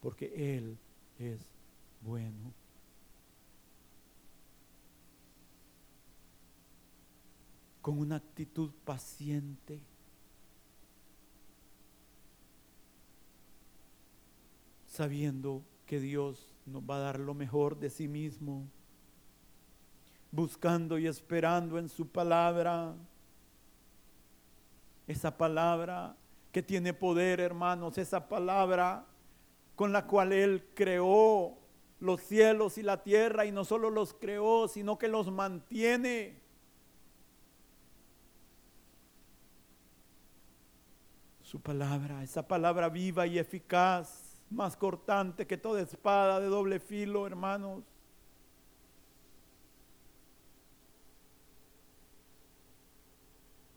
[0.00, 0.78] porque Él
[1.18, 1.40] es
[2.00, 2.52] bueno.
[7.82, 9.80] Con una actitud paciente.
[14.86, 18.66] Sabiendo que Dios nos va a dar lo mejor de sí mismo.
[20.36, 22.94] Buscando y esperando en su palabra.
[25.06, 26.14] Esa palabra
[26.52, 29.06] que tiene poder, hermanos, esa palabra
[29.74, 31.56] con la cual Él creó
[32.00, 36.38] los cielos y la tierra y no solo los creó, sino que los mantiene.
[41.40, 47.26] Su palabra, esa palabra viva y eficaz, más cortante que toda espada de doble filo,
[47.26, 47.95] hermanos.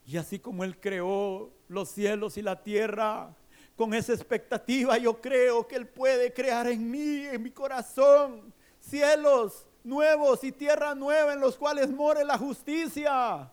[0.10, 3.32] Y así como Él creó los cielos y la tierra,
[3.76, 9.68] con esa expectativa yo creo que Él puede crear en mí, en mi corazón, cielos
[9.84, 13.52] nuevos y tierra nueva en los cuales more la justicia.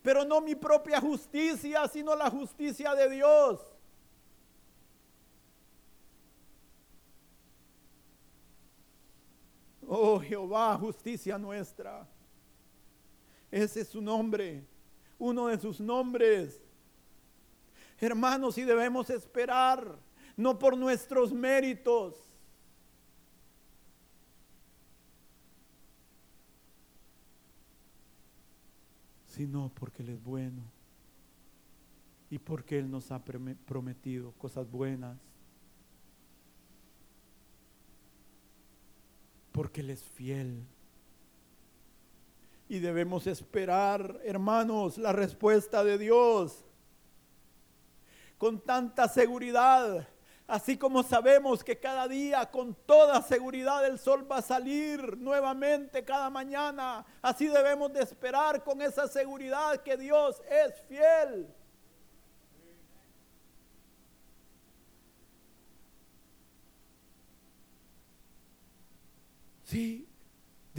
[0.00, 3.60] Pero no mi propia justicia, sino la justicia de Dios.
[9.84, 12.06] Oh Jehová, justicia nuestra.
[13.50, 14.64] Ese es su nombre,
[15.18, 16.62] uno de sus nombres.
[17.98, 19.98] Hermanos, y debemos esperar,
[20.36, 22.14] no por nuestros méritos,
[29.26, 30.62] sino porque Él es bueno
[32.30, 35.18] y porque Él nos ha prometido cosas buenas,
[39.52, 40.64] porque Él es fiel.
[42.68, 46.64] Y debemos esperar, hermanos, la respuesta de Dios
[48.38, 50.08] con tanta seguridad.
[50.46, 56.04] Así como sabemos que cada día con toda seguridad el sol va a salir nuevamente
[56.04, 61.54] cada mañana, así debemos de esperar con esa seguridad que Dios es fiel.
[69.64, 70.08] Sí,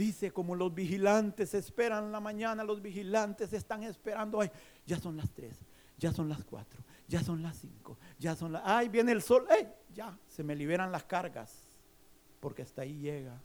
[0.00, 4.50] dice como los vigilantes esperan la mañana, los vigilantes están esperando, ay,
[4.86, 5.54] ya son las tres,
[5.98, 9.46] ya son las cuatro, ya son las cinco, ya son las, ay, viene el sol,
[9.50, 9.68] ¡eh!
[9.92, 11.68] ya, se me liberan las cargas,
[12.40, 13.38] porque hasta ahí llega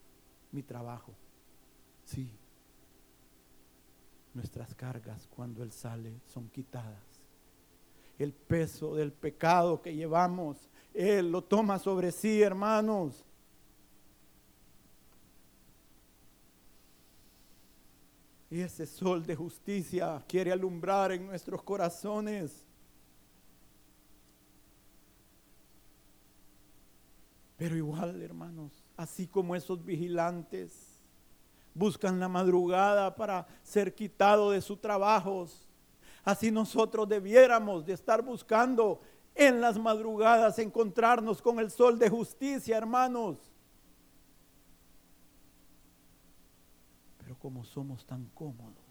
[0.53, 1.13] mi trabajo.
[2.05, 2.31] Sí,
[4.33, 7.03] nuestras cargas cuando Él sale son quitadas.
[8.17, 13.25] El peso del pecado que llevamos, Él lo toma sobre sí, hermanos.
[18.49, 22.65] Y ese sol de justicia quiere alumbrar en nuestros corazones.
[27.57, 30.99] Pero igual, hermanos, así como esos vigilantes
[31.73, 35.67] buscan la madrugada para ser quitados de sus trabajos,
[36.23, 39.01] así nosotros debiéramos de estar buscando
[39.33, 43.54] en las madrugadas encontrarnos con el sol de justicia, hermanos.
[47.45, 48.83] Como somos tan cómodos,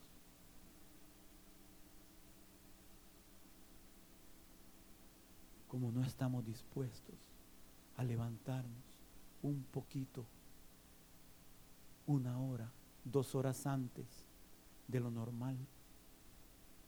[5.67, 7.17] como no estamos dispuestos
[7.97, 8.85] a levantarnos
[9.43, 10.25] un poquito,
[12.07, 12.71] una hora,
[13.03, 14.07] dos horas antes
[14.87, 15.57] de lo normal,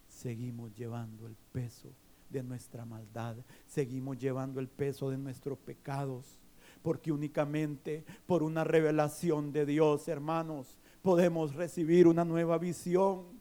[0.07, 1.91] seguimos llevando el peso
[2.31, 6.39] de nuestra maldad, seguimos llevando el peso de nuestros pecados,
[6.81, 13.40] porque únicamente por una revelación de Dios, hermanos, podemos recibir una nueva visión,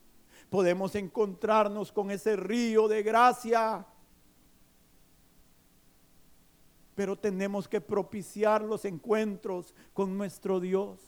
[0.52, 3.84] podemos encontrarnos con ese río de gracia
[6.94, 11.00] pero tenemos que propiciar los encuentros con nuestro Dios.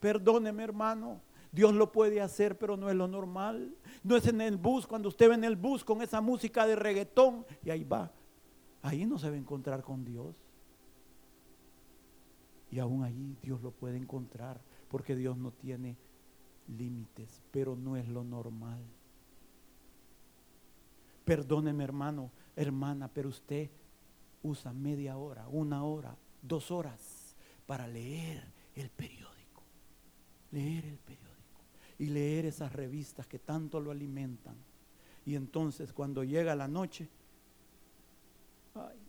[0.00, 1.20] Perdóneme hermano,
[1.52, 3.74] Dios lo puede hacer, pero no es lo normal.
[4.02, 6.74] No es en el bus, cuando usted ve en el bus con esa música de
[6.74, 8.10] reggaetón y ahí va.
[8.80, 10.34] Ahí no se va a encontrar con Dios.
[12.70, 15.96] Y aún allí Dios lo puede encontrar, porque Dios no tiene
[16.68, 18.82] límites, pero no es lo normal.
[21.24, 23.70] Perdóneme hermano, hermana, pero usted
[24.42, 29.62] usa media hora, una hora, dos horas para leer el periódico.
[30.52, 31.26] Leer el periódico.
[31.98, 34.56] Y leer esas revistas que tanto lo alimentan.
[35.24, 37.08] Y entonces cuando llega la noche,
[38.74, 39.05] ay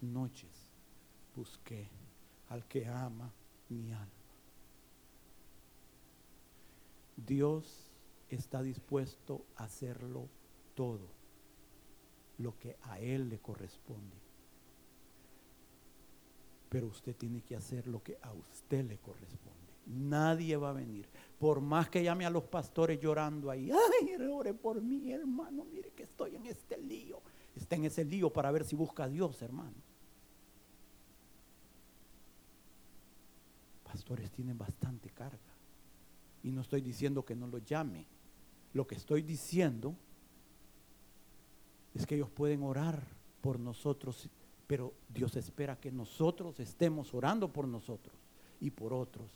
[0.00, 0.70] noches
[1.34, 1.88] busqué
[2.48, 3.32] al que ama
[3.68, 4.12] mi alma.
[7.16, 7.90] Dios
[8.28, 10.28] está dispuesto a hacerlo
[10.74, 11.08] todo,
[12.38, 14.16] lo que a Él le corresponde.
[16.68, 19.58] Pero usted tiene que hacer lo que a usted le corresponde.
[19.86, 21.08] Nadie va a venir.
[21.38, 25.90] Por más que llame a los pastores llorando ahí, ay, ore por mí, hermano, mire
[25.92, 27.22] que estoy en este lío.
[27.58, 29.74] Está en ese lío para ver si busca a Dios, hermano.
[33.82, 35.38] Pastores tienen bastante carga.
[36.44, 38.06] Y no estoy diciendo que no lo llame.
[38.74, 39.96] Lo que estoy diciendo
[41.94, 43.02] es que ellos pueden orar
[43.40, 44.28] por nosotros,
[44.66, 48.14] pero Dios espera que nosotros estemos orando por nosotros
[48.60, 49.32] y por otros.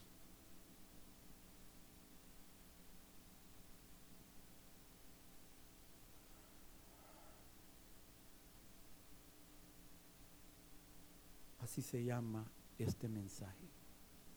[11.72, 12.44] Así se llama
[12.76, 13.66] este mensaje,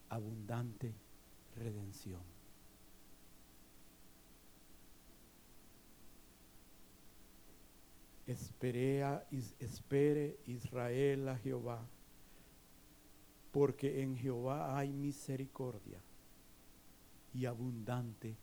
[0.08, 0.96] abundante
[1.58, 2.22] redención.
[8.26, 11.86] espere Israel a Jehová,
[13.52, 16.00] porque en Jehová hay misericordia
[17.34, 18.38] y abundante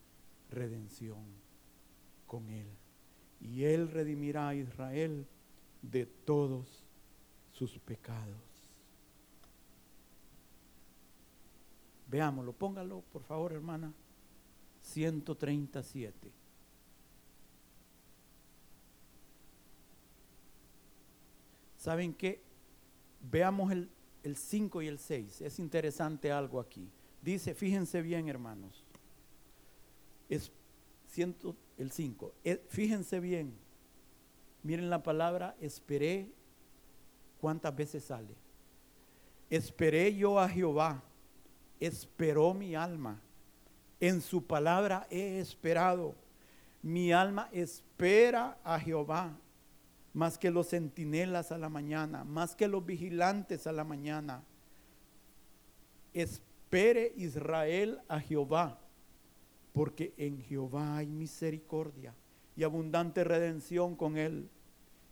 [0.51, 1.25] redención
[2.27, 2.67] con él.
[3.41, 5.25] Y él redimirá a Israel
[5.81, 6.85] de todos
[7.53, 8.52] sus pecados.
[12.13, 13.91] Veámoslo, póngalo por favor hermana.
[14.83, 16.31] 137.
[21.75, 22.39] ¿Saben qué?
[23.19, 23.89] Veamos el,
[24.35, 25.41] 5 y el 6.
[25.41, 26.87] Es interesante algo aquí.
[27.23, 28.85] Dice, fíjense bien hermanos.
[30.29, 30.51] Es
[31.07, 32.31] ciento, el 5.
[32.43, 33.55] Eh, fíjense bien.
[34.61, 36.31] Miren la palabra esperé.
[37.41, 38.35] ¿Cuántas veces sale?
[39.49, 41.03] Esperé yo a Jehová.
[41.79, 43.21] Esperó mi alma.
[43.99, 46.15] En su palabra he esperado.
[46.81, 49.37] Mi alma espera a Jehová
[50.13, 54.43] más que los centinelas a la mañana, más que los vigilantes a la mañana.
[56.13, 58.79] Espere Israel a Jehová,
[59.73, 62.13] porque en Jehová hay misericordia
[62.55, 64.49] y abundante redención con él,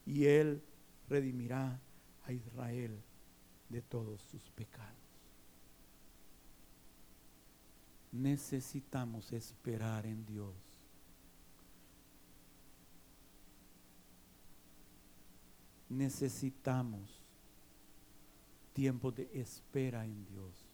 [0.05, 0.61] y él
[1.09, 1.79] redimirá
[2.23, 3.01] a Israel
[3.69, 5.00] de todos sus pecados.
[8.11, 10.71] Necesitamos esperar en Dios
[15.91, 17.21] necesitamos
[18.73, 20.65] tiempo de espera en Dios.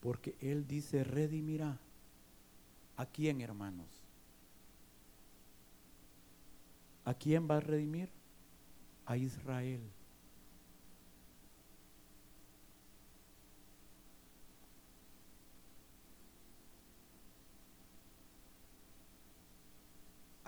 [0.00, 1.78] Porque Él dice, redimirá.
[2.96, 3.88] ¿A quién, hermanos?
[7.04, 8.08] ¿A quién va a redimir?
[9.06, 9.80] A Israel.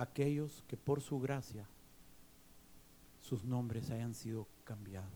[0.05, 1.67] Aquellos que por su gracia
[3.21, 5.11] sus nombres hayan sido cambiados.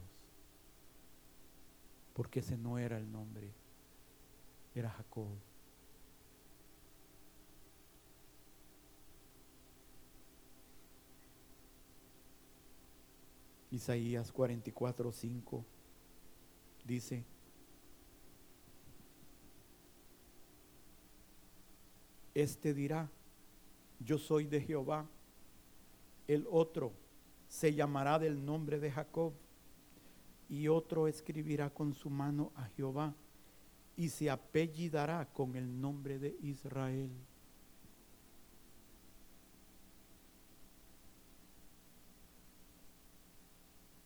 [2.14, 3.52] Porque ese no era el nombre,
[4.74, 5.28] era Jacob.
[13.70, 15.64] Isaías 44, 5
[16.86, 17.24] dice,
[22.34, 23.10] este dirá,
[24.00, 25.06] yo soy de Jehová.
[26.26, 26.92] El otro
[27.48, 29.32] se llamará del nombre de Jacob
[30.48, 33.14] y otro escribirá con su mano a Jehová
[33.96, 37.10] y se apellidará con el nombre de Israel.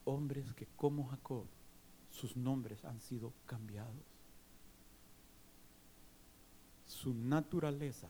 [0.05, 1.47] Hombres que como Jacob,
[2.11, 3.95] sus nombres han sido cambiados.
[6.86, 8.09] Su naturaleza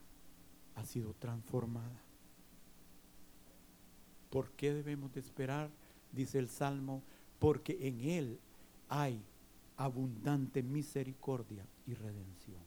[0.74, 2.00] ha sido transformada.
[4.30, 5.70] ¿Por qué debemos de esperar?
[6.12, 7.02] Dice el Salmo,
[7.38, 8.40] porque en Él
[8.88, 9.22] hay
[9.76, 12.62] abundante misericordia y redención.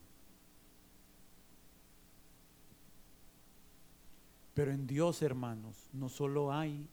[4.54, 6.88] Pero en Dios, hermanos, no solo hay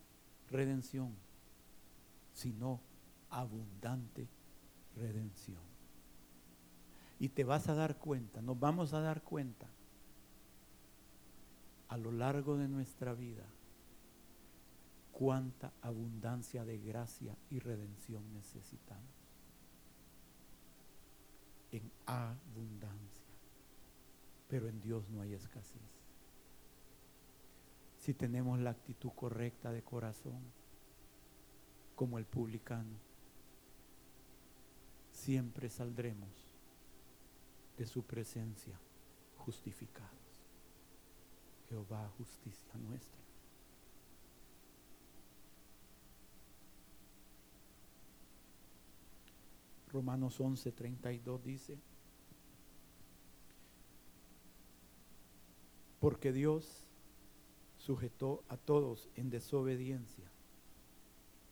[0.50, 1.14] redención,
[2.32, 2.80] sino
[3.30, 4.26] abundante
[4.96, 5.60] redención.
[7.20, 9.68] Y te vas a dar cuenta, nos vamos a dar cuenta
[11.93, 13.45] a lo largo de nuestra vida
[15.12, 19.12] cuánta abundancia de gracia y redención necesitamos.
[21.70, 23.26] En abundancia.
[24.49, 25.82] Pero en Dios no hay escasez.
[27.99, 30.40] si tenemos la actitud correcta de corazón,
[31.95, 32.97] como el publicano,
[35.11, 36.30] siempre saldremos
[37.76, 38.80] de su presencia
[39.36, 40.22] justificados.
[41.73, 43.18] Jehová, justicia nuestra.
[49.91, 51.79] Romanos 11, 32 dice,
[55.99, 56.87] porque Dios
[57.79, 60.31] sujetó a todos en desobediencia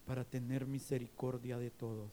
[0.05, 2.13] para tener misericordia de todos.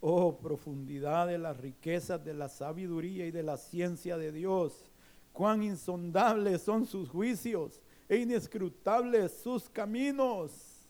[0.00, 4.93] Oh, profundidad de las riquezas de la sabiduría y de la ciencia de Dios.
[5.34, 10.86] Cuán insondables son sus juicios e inescrutables sus caminos.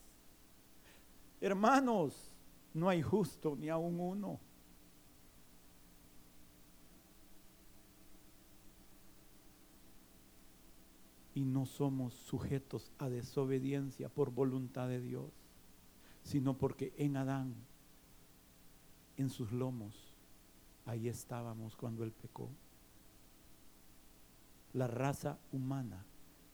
[1.41, 2.31] Hermanos,
[2.71, 4.39] no hay justo ni aun uno.
[11.33, 15.31] Y no somos sujetos a desobediencia por voluntad de Dios,
[16.21, 17.55] sino porque en Adán,
[19.17, 20.13] en sus lomos,
[20.85, 22.51] ahí estábamos cuando Él pecó.
[24.75, 26.05] La raza humana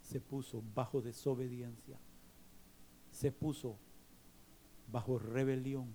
[0.02, 2.00] se puso bajo desobediencia,
[3.12, 3.78] se puso
[4.90, 5.94] bajo rebelión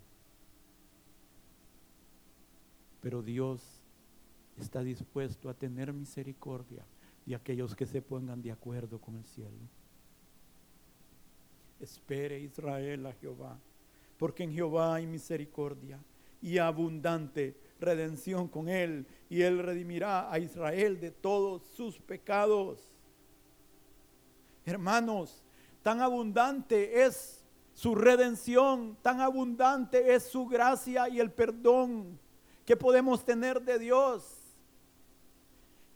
[3.07, 3.63] pero Dios
[4.59, 6.85] está dispuesto a tener misericordia
[7.25, 9.61] de aquellos que se pongan de acuerdo con el cielo.
[11.79, 13.61] Espere Israel a Jehová,
[14.19, 16.01] porque en Jehová hay misericordia
[16.43, 22.89] y abundante redención con él, y él redimirá a Israel de todos sus pecados.
[24.65, 25.45] Hermanos,
[25.83, 32.19] tan abundante es su redención, tan abundante es su gracia y el perdón
[32.65, 34.25] que podemos tener de Dios.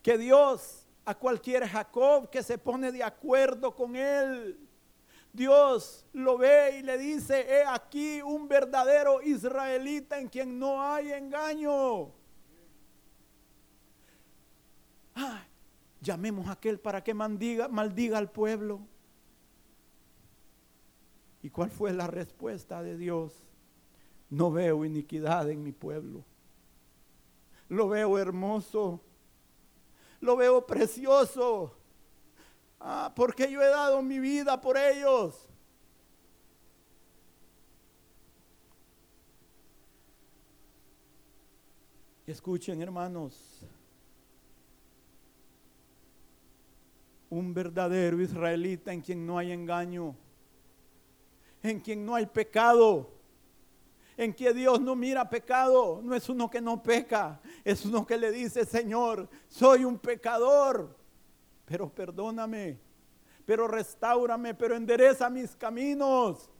[0.03, 4.59] Que Dios a cualquier Jacob que se pone de acuerdo con él,
[5.33, 11.13] Dios lo ve y le dice, he aquí un verdadero israelita en quien no hay
[11.13, 12.13] engaño.
[15.15, 15.45] Ah,
[16.01, 18.81] llamemos a aquel para que maldiga, maldiga al pueblo.
[21.43, 23.33] ¿Y cuál fue la respuesta de Dios?
[24.29, 26.25] No veo iniquidad en mi pueblo
[27.71, 29.01] lo veo hermoso,
[30.21, 31.77] lo veo precioso.
[32.81, 35.47] Ah, porque yo he dado mi vida por ellos.
[42.27, 43.67] Escuchen, hermanos,
[47.29, 50.17] un verdadero israelita en quien no hay engaño,
[51.63, 53.21] en quien no hay pecado
[54.21, 58.19] en que Dios no mira pecado, no es uno que no peca, es uno que
[58.19, 60.95] le dice, Señor, soy un pecador,
[61.71, 62.81] pero perdóname,
[63.47, 66.51] pero restaurame, pero endereza mis caminos.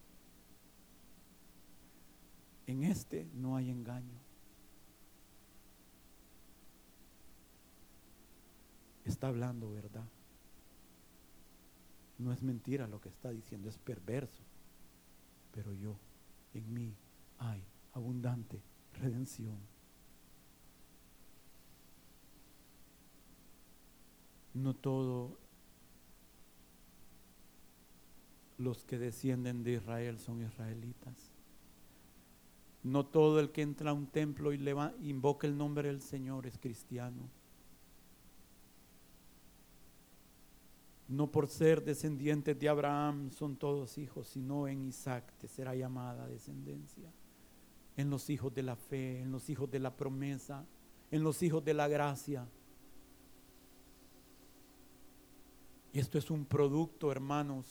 [2.65, 4.21] En este no hay engaño.
[9.03, 10.07] Está hablando verdad.
[12.17, 14.41] No es mentira lo que está diciendo, es perverso.
[15.53, 15.97] Pero yo,
[16.53, 16.95] en mí,
[17.37, 18.61] hay abundante
[18.93, 19.70] redención.
[24.53, 25.31] No todos
[28.57, 31.31] los que descienden de Israel son israelitas.
[32.83, 36.47] No todo el que entra a un templo y le invoca el nombre del Señor
[36.47, 37.29] es cristiano.
[41.07, 46.27] No por ser descendientes de Abraham son todos hijos, sino en Isaac te será llamada
[46.27, 47.11] descendencia
[47.97, 50.65] en los hijos de la fe, en los hijos de la promesa,
[51.11, 52.47] en los hijos de la gracia.
[55.93, 57.65] Y esto es un producto, hermanos,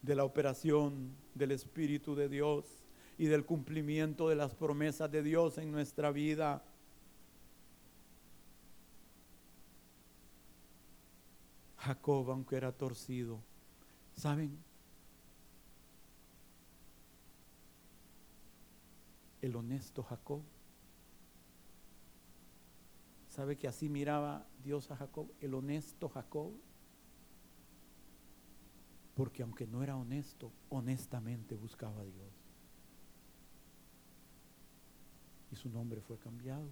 [0.00, 2.64] de la operación del Espíritu de Dios
[3.18, 6.64] y del cumplimiento de las promesas de Dios en nuestra vida.
[11.76, 13.40] Jacob, aunque era torcido,
[14.14, 14.56] ¿saben?
[19.42, 20.40] el honesto Jacob.
[23.28, 25.30] ¿Sabe que así miraba Dios a Jacob?
[25.40, 26.52] El honesto Jacob.
[29.14, 32.32] Porque aunque no era honesto, honestamente buscaba a Dios.
[35.50, 36.66] Y su nombre fue cambiado.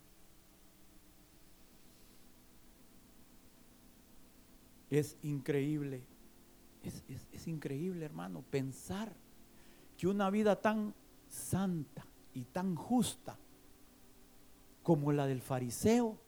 [4.89, 6.03] Es increíble,
[6.83, 9.13] es, increíble hermano, pensar
[9.97, 10.95] que una vida tan
[11.29, 13.39] santa, y tan justa
[14.83, 16.19] como la del fariseo,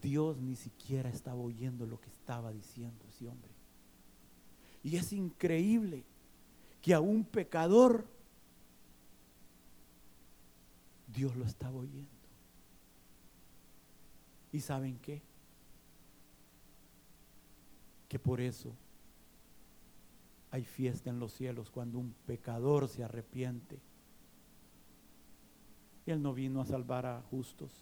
[0.00, 3.53] Dios ni siquiera estaba oyendo lo que estaba diciendo ese hombre.
[4.84, 6.04] Y es increíble
[6.82, 8.04] que a un pecador
[11.08, 12.10] Dios lo estaba oyendo.
[14.52, 15.22] ¿Y saben qué?
[18.08, 18.72] Que por eso
[20.50, 23.80] hay fiesta en los cielos cuando un pecador se arrepiente.
[26.04, 27.72] Él no vino a salvar a justos,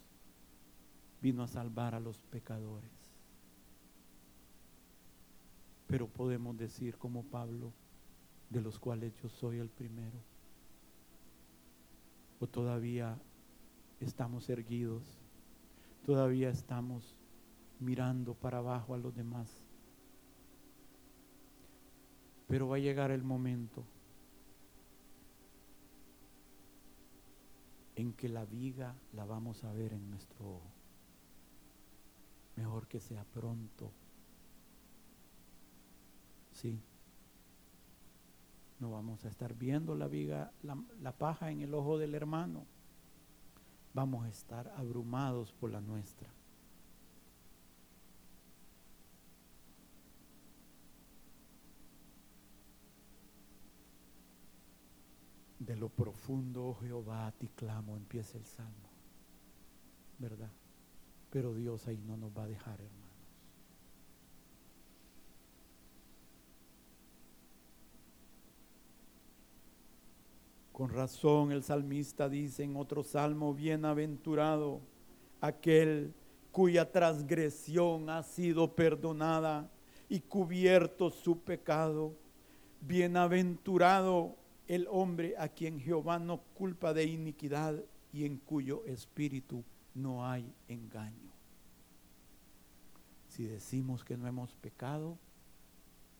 [1.21, 3.02] vino a salvar a los pecadores.
[5.93, 7.71] Pero podemos decir como Pablo,
[8.49, 10.17] de los cuales yo soy el primero.
[12.39, 13.21] O todavía
[13.99, 15.03] estamos erguidos,
[16.03, 17.15] todavía estamos
[17.79, 19.63] mirando para abajo a los demás.
[22.47, 23.85] Pero va a llegar el momento
[27.95, 30.71] en que la viga la vamos a ver en nuestro ojo.
[32.55, 33.91] Mejor que sea pronto.
[38.79, 42.65] No vamos a estar viendo la viga, la, la paja en el ojo del hermano.
[43.93, 46.29] Vamos a estar abrumados por la nuestra.
[55.59, 58.89] De lo profundo, oh Jehová, a ti clamo, empieza el salmo.
[60.19, 60.51] ¿Verdad?
[61.29, 63.02] Pero Dios ahí no nos va a dejar, hermanos.
[70.73, 74.81] Con razón el salmista dice en otro salmo, bienaventurado
[75.39, 76.15] aquel
[76.51, 79.69] cuya transgresión ha sido perdonada
[80.09, 82.15] y cubierto su pecado.
[82.81, 84.35] Bienaventurado
[84.67, 87.79] el hombre a quien Jehová no culpa de iniquidad
[88.11, 89.63] y en cuyo espíritu
[89.93, 91.31] no hay engaño.
[93.27, 95.19] Si decimos que no hemos pecado,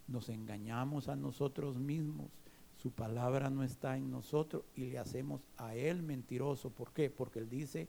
[0.08, 2.43] nos engañamos a nosotros mismos.
[2.84, 6.70] Su palabra no está en nosotros y le hacemos a él mentiroso.
[6.70, 7.10] ¿Por qué?
[7.10, 7.88] Porque él dice,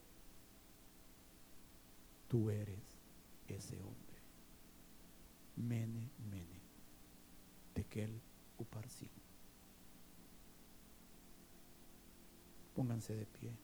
[2.28, 2.78] tú eres
[3.48, 4.22] ese hombre.
[5.56, 6.60] Mene, mene,
[7.72, 8.20] tekel
[8.56, 9.10] uparsin.
[12.76, 13.63] Pónganse de pie.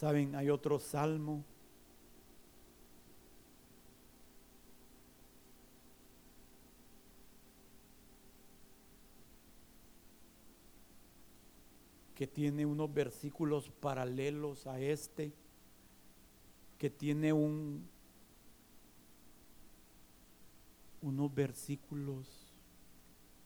[0.00, 1.44] Saben, hay otro salmo.
[12.14, 15.34] Que tiene unos versículos paralelos a este,
[16.78, 17.86] que tiene un
[21.02, 22.54] unos versículos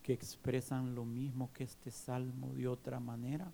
[0.05, 3.53] que expresan lo mismo que este salmo de otra manera.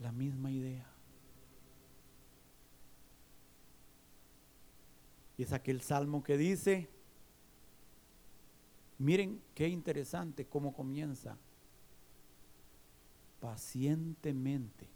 [0.00, 0.86] La misma idea.
[5.36, 6.88] Y es aquel salmo que dice,
[8.98, 11.36] miren qué interesante cómo comienza.
[13.40, 14.86] Pacientemente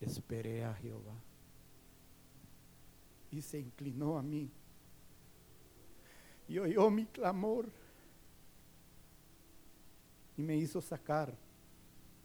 [0.00, 1.20] esperé a Jehová.
[3.32, 4.48] Y se inclinó a mí.
[6.46, 7.72] Y oyó mi clamor.
[10.36, 11.36] Y me hizo sacar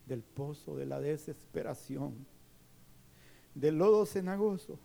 [0.06, 2.28] del pozo de la desesperación,
[3.56, 4.78] del lodo cenagoso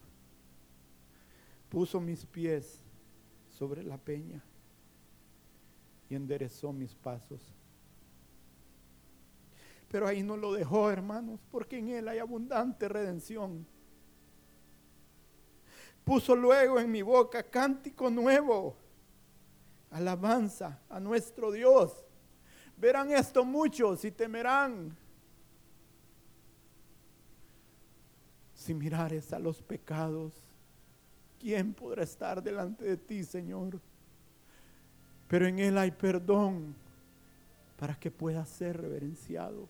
[1.73, 2.85] puso mis pies
[3.49, 4.45] sobre la peña
[6.11, 7.41] y enderezó mis pasos.
[9.89, 13.67] Pero ahí no lo dejó, hermanos, porque en Él hay abundante redención.
[16.05, 18.77] Puso luego en mi boca cántico nuevo,
[19.93, 22.05] alabanza a nuestro Dios.
[22.77, 24.95] Verán esto muchos y temerán.
[28.53, 30.52] Si mirares a los pecados
[31.43, 33.81] ¿quién podrá estar delante de ti, Señor?
[35.27, 36.75] Pero en Él hay perdón
[37.77, 39.69] para que pueda ser reverenciado.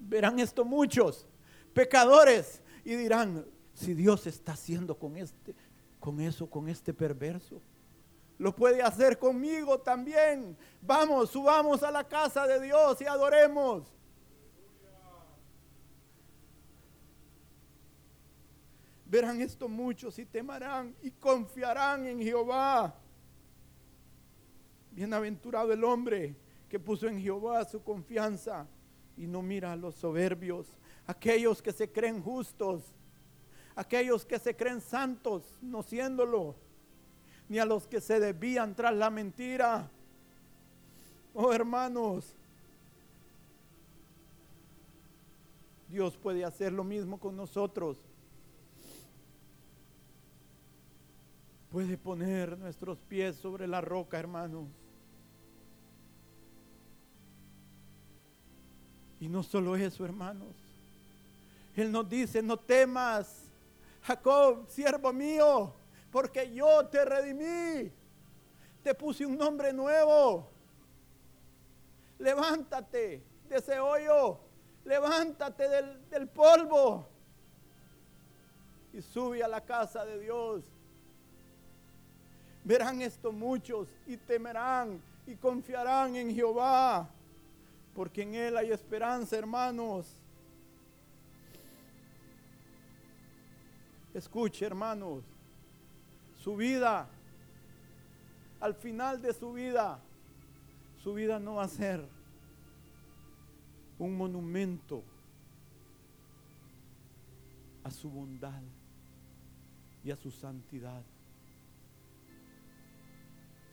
[0.00, 1.26] Verán esto muchos
[1.74, 3.44] pecadores y dirán,
[3.74, 5.54] si Dios está haciendo con este
[6.00, 7.62] con eso con este perverso,
[8.36, 10.54] lo puede hacer conmigo también.
[10.82, 13.84] Vamos, subamos a la casa de Dios y adoremos.
[19.14, 22.92] Verán esto muchos y temerán y confiarán en Jehová.
[24.90, 26.34] Bienaventurado el hombre
[26.68, 28.66] que puso en Jehová su confianza
[29.16, 30.66] y no mira a los soberbios,
[31.06, 32.82] aquellos que se creen justos,
[33.76, 36.56] aquellos que se creen santos, no siéndolo,
[37.48, 39.88] ni a los que se desvían tras la mentira.
[41.34, 42.34] Oh hermanos,
[45.88, 47.96] Dios puede hacer lo mismo con nosotros.
[51.74, 54.68] Puede poner nuestros pies sobre la roca, hermanos.
[59.18, 60.54] Y no solo eso, hermanos.
[61.74, 63.46] Él nos dice, no temas,
[64.02, 65.74] Jacob, siervo mío,
[66.12, 67.90] porque yo te redimí.
[68.84, 70.48] Te puse un nombre nuevo.
[72.20, 74.38] Levántate de ese hoyo.
[74.84, 77.08] Levántate del, del polvo.
[78.92, 80.73] Y sube a la casa de Dios.
[82.64, 87.08] Verán esto muchos y temerán y confiarán en Jehová.
[87.94, 90.20] Porque en Él hay esperanza, hermanos.
[94.14, 95.24] Escuche, hermanos,
[96.36, 97.08] su vida,
[98.60, 99.98] al final de su vida,
[101.02, 102.08] su vida no va a ser
[103.98, 105.02] un monumento
[107.82, 108.62] a su bondad
[110.04, 111.02] y a su santidad.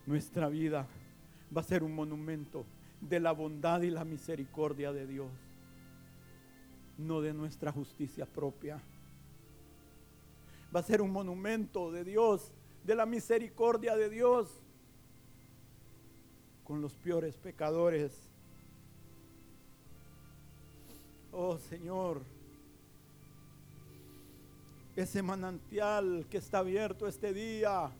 [0.05, 0.87] Nuestra vida
[1.55, 2.65] va a ser un monumento
[3.01, 5.31] de la bondad y la misericordia de Dios,
[6.97, 8.81] no de nuestra justicia propia
[10.73, 14.47] va a ser un monumento de Dios, de la misericordia de Dios
[16.63, 18.13] con los peores pecadores.
[21.33, 22.21] Oh Señor,
[24.95, 27.91] ese manantial que está abierto este día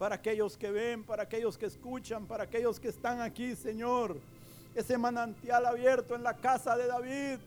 [0.00, 4.16] para aquellos que ven, para aquellos que escuchan, para aquellos que están aquí, Señor.
[4.74, 7.38] Ese manantial abierto en la casa de David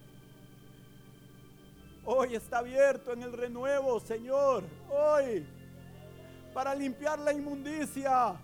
[2.06, 4.64] Hoy está abierto en el renuevo, Señor.
[4.90, 5.48] Hoy.
[6.54, 8.36] Para limpiar la inmundicia.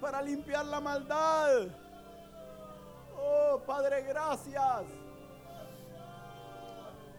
[0.00, 1.68] Para limpiar la maldad.
[3.16, 4.82] Oh, Padre, gracias.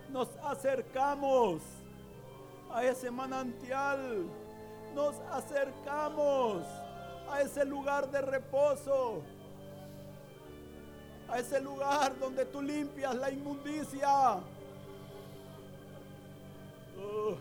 [0.10, 1.62] Nos acercamos
[2.70, 4.26] a ese manantial.
[4.98, 6.66] Nos acercamos
[7.30, 9.22] a ese lugar de reposo.
[11.30, 14.40] A ese lugar donde tú limpias la inmundicia
[17.00, 17.38] Oh,